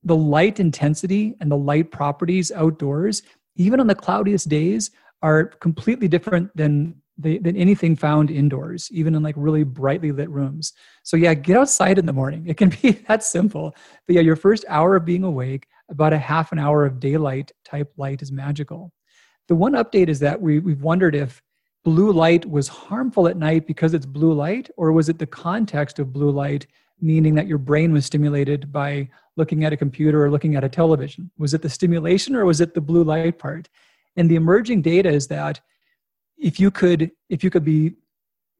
[0.03, 3.21] the light intensity and the light properties outdoors,
[3.55, 4.91] even on the cloudiest days,
[5.21, 10.73] are completely different than than anything found indoors, even in like really brightly lit rooms.
[11.03, 12.47] So yeah, get outside in the morning.
[12.47, 13.75] It can be that simple.
[14.07, 17.51] But yeah, your first hour of being awake, about a half an hour of daylight
[17.63, 18.91] type light is magical.
[19.47, 21.41] The one update is that we, we've wondered if
[21.83, 25.99] blue light was harmful at night because it's blue light, or was it the context
[25.99, 26.67] of blue light,
[27.01, 29.09] meaning that your brain was stimulated by
[29.41, 31.31] looking at a computer or looking at a television?
[31.39, 33.67] Was it the stimulation or was it the blue light part?
[34.15, 35.59] And the emerging data is that
[36.37, 37.93] if you could if you could be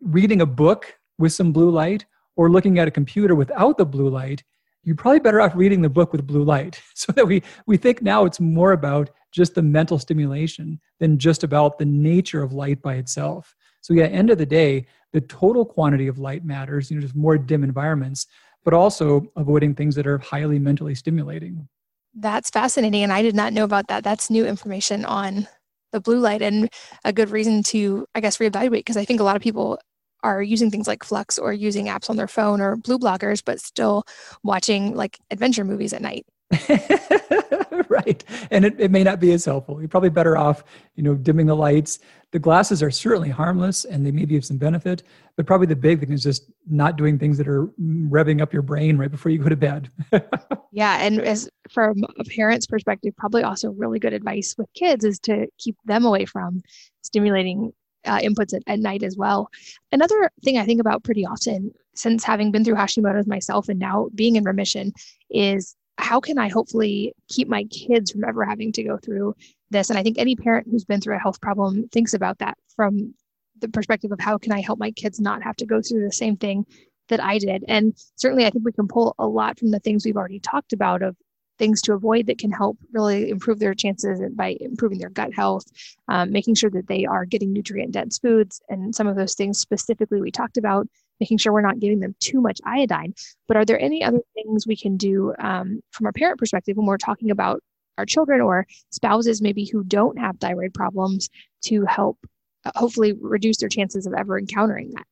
[0.01, 0.81] reading a book
[1.19, 2.05] with some blue light
[2.35, 4.43] or looking at a computer without the blue light,
[4.83, 6.81] you're probably better off reading the book with blue light.
[7.01, 11.43] So that we we think now it's more about just the mental stimulation than just
[11.43, 13.55] about the nature of light by itself.
[13.81, 17.15] So yeah, end of the day, the total quantity of light matters, you know, just
[17.15, 18.27] more dim environments
[18.63, 21.67] but also avoiding things that are highly mentally stimulating.
[22.13, 23.03] That's fascinating.
[23.03, 24.03] And I did not know about that.
[24.03, 25.47] That's new information on
[25.91, 26.69] the blue light and
[27.03, 29.79] a good reason to, I guess, reevaluate because I think a lot of people
[30.23, 33.59] are using things like Flux or using apps on their phone or blue blockers, but
[33.59, 34.03] still
[34.43, 36.25] watching like adventure movies at night.
[37.89, 38.23] right.
[38.49, 39.79] And it, it may not be as helpful.
[39.79, 40.63] You're probably better off,
[40.95, 41.99] you know, dimming the lights.
[42.31, 45.03] The glasses are certainly harmless and they may be of some benefit,
[45.35, 48.61] but probably the big thing is just not doing things that are revving up your
[48.61, 49.89] brain right before you go to bed.
[50.71, 50.97] yeah.
[51.01, 55.47] And as from a parent's perspective, probably also really good advice with kids is to
[55.57, 56.61] keep them away from
[57.01, 57.73] stimulating
[58.05, 59.49] uh, inputs at, at night as well.
[59.91, 64.09] Another thing I think about pretty often since having been through Hashimoto's myself and now
[64.15, 64.93] being in remission
[65.29, 69.35] is how can I hopefully keep my kids from ever having to go through
[69.69, 69.89] this?
[69.89, 73.13] And I think any parent who's been through a health problem thinks about that from
[73.59, 76.11] the perspective of how can I help my kids not have to go through the
[76.11, 76.65] same thing
[77.09, 77.63] that I did.
[77.67, 80.73] And certainly, I think we can pull a lot from the things we've already talked
[80.73, 81.15] about of
[81.59, 85.65] things to avoid that can help really improve their chances by improving their gut health,
[86.07, 89.59] um, making sure that they are getting nutrient dense foods, and some of those things
[89.59, 90.87] specifically we talked about
[91.21, 93.13] making sure we're not giving them too much iodine.
[93.47, 96.87] But are there any other things we can do um, from a parent perspective when
[96.87, 97.61] we're talking about
[97.97, 101.29] our children or spouses maybe who don't have thyroid problems
[101.65, 102.17] to help
[102.65, 105.05] uh, hopefully reduce their chances of ever encountering that?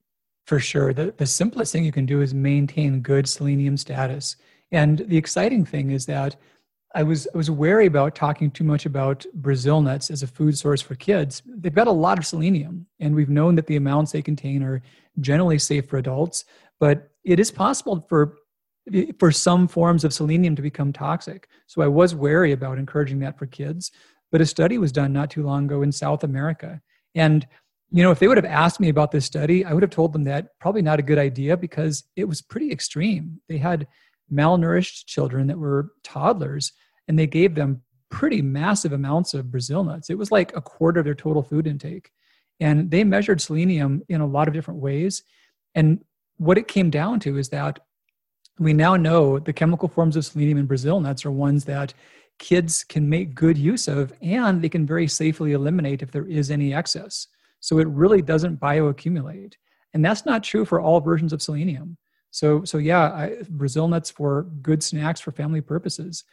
[0.47, 0.93] For sure.
[0.93, 4.35] The, the simplest thing you can do is maintain good selenium status.
[4.71, 6.35] And the exciting thing is that
[6.95, 10.57] I was I was wary about talking too much about Brazil nuts as a food
[10.57, 11.43] source for kids.
[11.45, 14.81] They've got a lot of selenium, and we've known that the amounts they contain are
[15.21, 16.45] generally safe for adults.
[16.79, 18.35] But it is possible for
[19.19, 21.47] for some forms of selenium to become toxic.
[21.67, 23.91] So I was wary about encouraging that for kids.
[24.31, 26.81] But a study was done not too long ago in South America,
[27.15, 27.47] and
[27.91, 30.13] you know if they would have asked me about this study, I would have told
[30.13, 33.41] them that probably not a good idea because it was pretty extreme.
[33.49, 33.87] They had
[34.31, 36.71] malnourished children that were toddlers,
[37.07, 40.09] and they gave them pretty massive amounts of Brazil nuts.
[40.09, 42.11] It was like a quarter of their total food intake.
[42.59, 45.23] And they measured selenium in a lot of different ways.
[45.75, 46.03] And
[46.37, 47.79] what it came down to is that
[48.59, 51.93] we now know the chemical forms of selenium in Brazil nuts are ones that
[52.39, 56.51] kids can make good use of and they can very safely eliminate if there is
[56.51, 57.27] any excess.
[57.59, 59.53] So it really doesn't bioaccumulate.
[59.93, 61.97] And that's not true for all versions of selenium.
[62.31, 66.23] So, so yeah, I, Brazil nuts for good snacks for family purposes.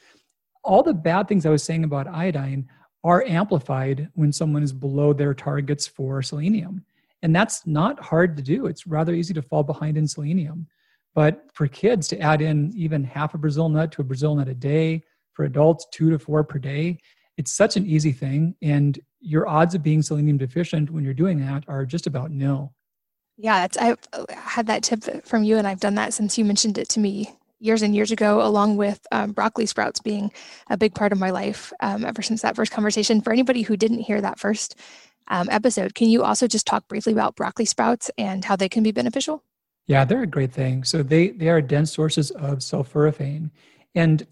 [0.62, 2.68] All the bad things I was saying about iodine
[3.06, 6.84] are amplified when someone is below their targets for selenium.
[7.22, 8.66] And that's not hard to do.
[8.66, 10.66] It's rather easy to fall behind in selenium.
[11.14, 14.48] But for kids to add in even half a Brazil nut to a Brazil nut
[14.48, 15.04] a day,
[15.34, 16.98] for adults, two to four per day,
[17.36, 18.56] it's such an easy thing.
[18.60, 22.74] And your odds of being selenium deficient when you're doing that are just about nil.
[23.36, 23.98] Yeah, I've
[24.30, 27.36] had that tip from you, and I've done that since you mentioned it to me
[27.58, 30.30] years and years ago, along with um, broccoli sprouts being
[30.68, 33.20] a big part of my life um, ever since that first conversation.
[33.20, 34.76] For anybody who didn't hear that first
[35.28, 38.82] um, episode, can you also just talk briefly about broccoli sprouts and how they can
[38.82, 39.42] be beneficial?
[39.86, 40.84] Yeah, they're a great thing.
[40.84, 43.50] So they they are dense sources of sulforaphane,
[43.94, 44.26] and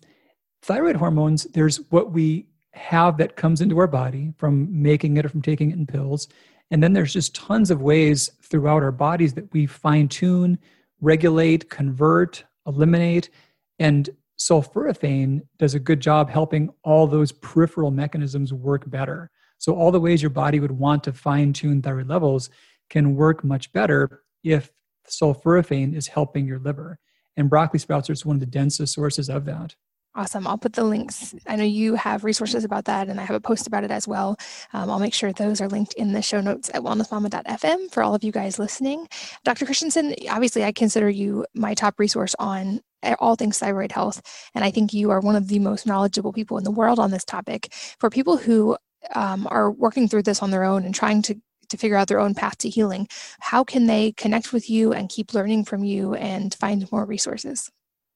[0.63, 1.45] thyroid hormones.
[1.45, 5.71] There's what we have that comes into our body from making it or from taking
[5.71, 6.27] it in pills
[6.71, 10.59] and then there's just tons of ways throughout our bodies that we fine tune,
[11.01, 13.31] regulate, convert, eliminate.
[13.79, 19.31] And sulforaphane does a good job helping all those peripheral mechanisms work better.
[19.59, 22.51] So, all the ways your body would want to fine tune thyroid levels
[22.91, 24.71] can work much better if
[25.09, 26.99] sulforaphane is helping your liver.
[27.37, 29.75] And broccoli sprouts are one of the densest sources of that.
[30.17, 30.47] Awesome.
[30.47, 31.35] I'll put the links.
[31.49, 34.07] I know you have resources about that, and I have a post about it as
[34.07, 34.37] well.
[34.73, 38.15] Um, I'll make sure those are linked in the show notes at wellnessmama.fm for all
[38.15, 39.09] of you guys listening.
[39.45, 39.65] Dr.
[39.67, 42.81] Christianson, obviously, I consider you my top resource on
[43.19, 44.23] all things thyroid health,
[44.55, 47.11] and I think you are one of the most knowledgeable people in the world on
[47.11, 47.73] this topic.
[47.99, 48.77] For people who
[49.17, 51.37] um, are working through this on their own and trying to
[51.71, 53.09] to figure out their own path to healing,
[53.41, 57.71] how can they connect with you and keep learning from you and find more resources?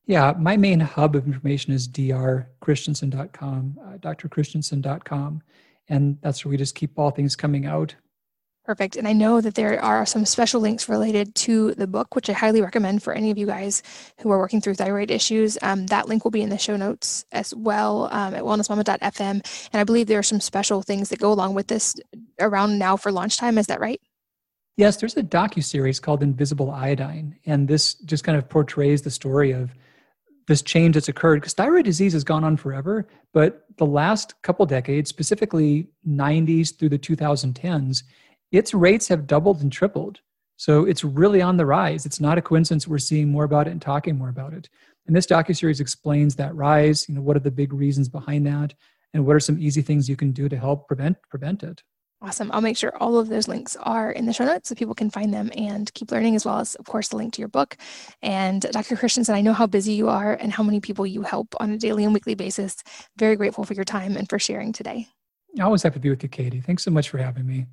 [0.08, 5.42] Yeah, my main hub of information is drchristianson.com, uh, drchristianson.com.
[5.90, 7.94] And that's where we just keep all things coming out.
[8.64, 8.96] Perfect.
[8.96, 12.32] And I know that there are some special links related to the book, which I
[12.32, 13.82] highly recommend for any of you guys
[14.20, 15.58] who are working through thyroid issues.
[15.60, 19.30] Um, that link will be in the show notes as well um, at wellnessmama.fm.
[19.72, 21.94] And I believe there are some special things that go along with this
[22.40, 23.58] around now for launch time.
[23.58, 24.00] Is that right?
[24.78, 29.10] Yes, there's a docu series called Invisible Iodine, and this just kind of portrays the
[29.10, 29.74] story of
[30.48, 34.66] this change that's occurred because thyroid disease has gone on forever but the last couple
[34.66, 38.02] decades specifically 90s through the 2010s
[38.52, 40.20] its rates have doubled and tripled.
[40.56, 42.06] So it's really on the rise.
[42.06, 44.68] It's not a coincidence we're seeing more about it and talking more about it.
[45.06, 48.74] And this docu-series explains that rise you know what are the big reasons behind that
[49.14, 51.82] and what are some easy things you can do to help prevent prevent it
[52.20, 52.50] Awesome.
[52.52, 55.08] I'll make sure all of those links are in the show notes so people can
[55.08, 57.76] find them and keep learning, as well as, of course, the link to your book.
[58.22, 58.96] And uh, Dr.
[58.96, 61.78] Christianson, I know how busy you are and how many people you help on a
[61.78, 62.82] daily and weekly basis.
[63.16, 65.06] Very grateful for your time and for sharing today.
[65.58, 66.60] I always happy to be with you, Katie.
[66.60, 67.66] Thanks so much for having me.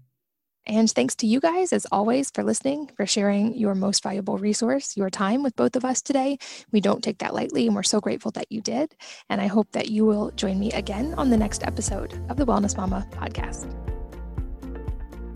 [0.68, 4.98] And thanks to you guys, as always, for listening, for sharing your most valuable resource,
[4.98, 6.38] your time with both of us today.
[6.72, 8.96] We don't take that lightly, and we're so grateful that you did.
[9.30, 12.46] And I hope that you will join me again on the next episode of the
[12.46, 13.95] Wellness Mama podcast.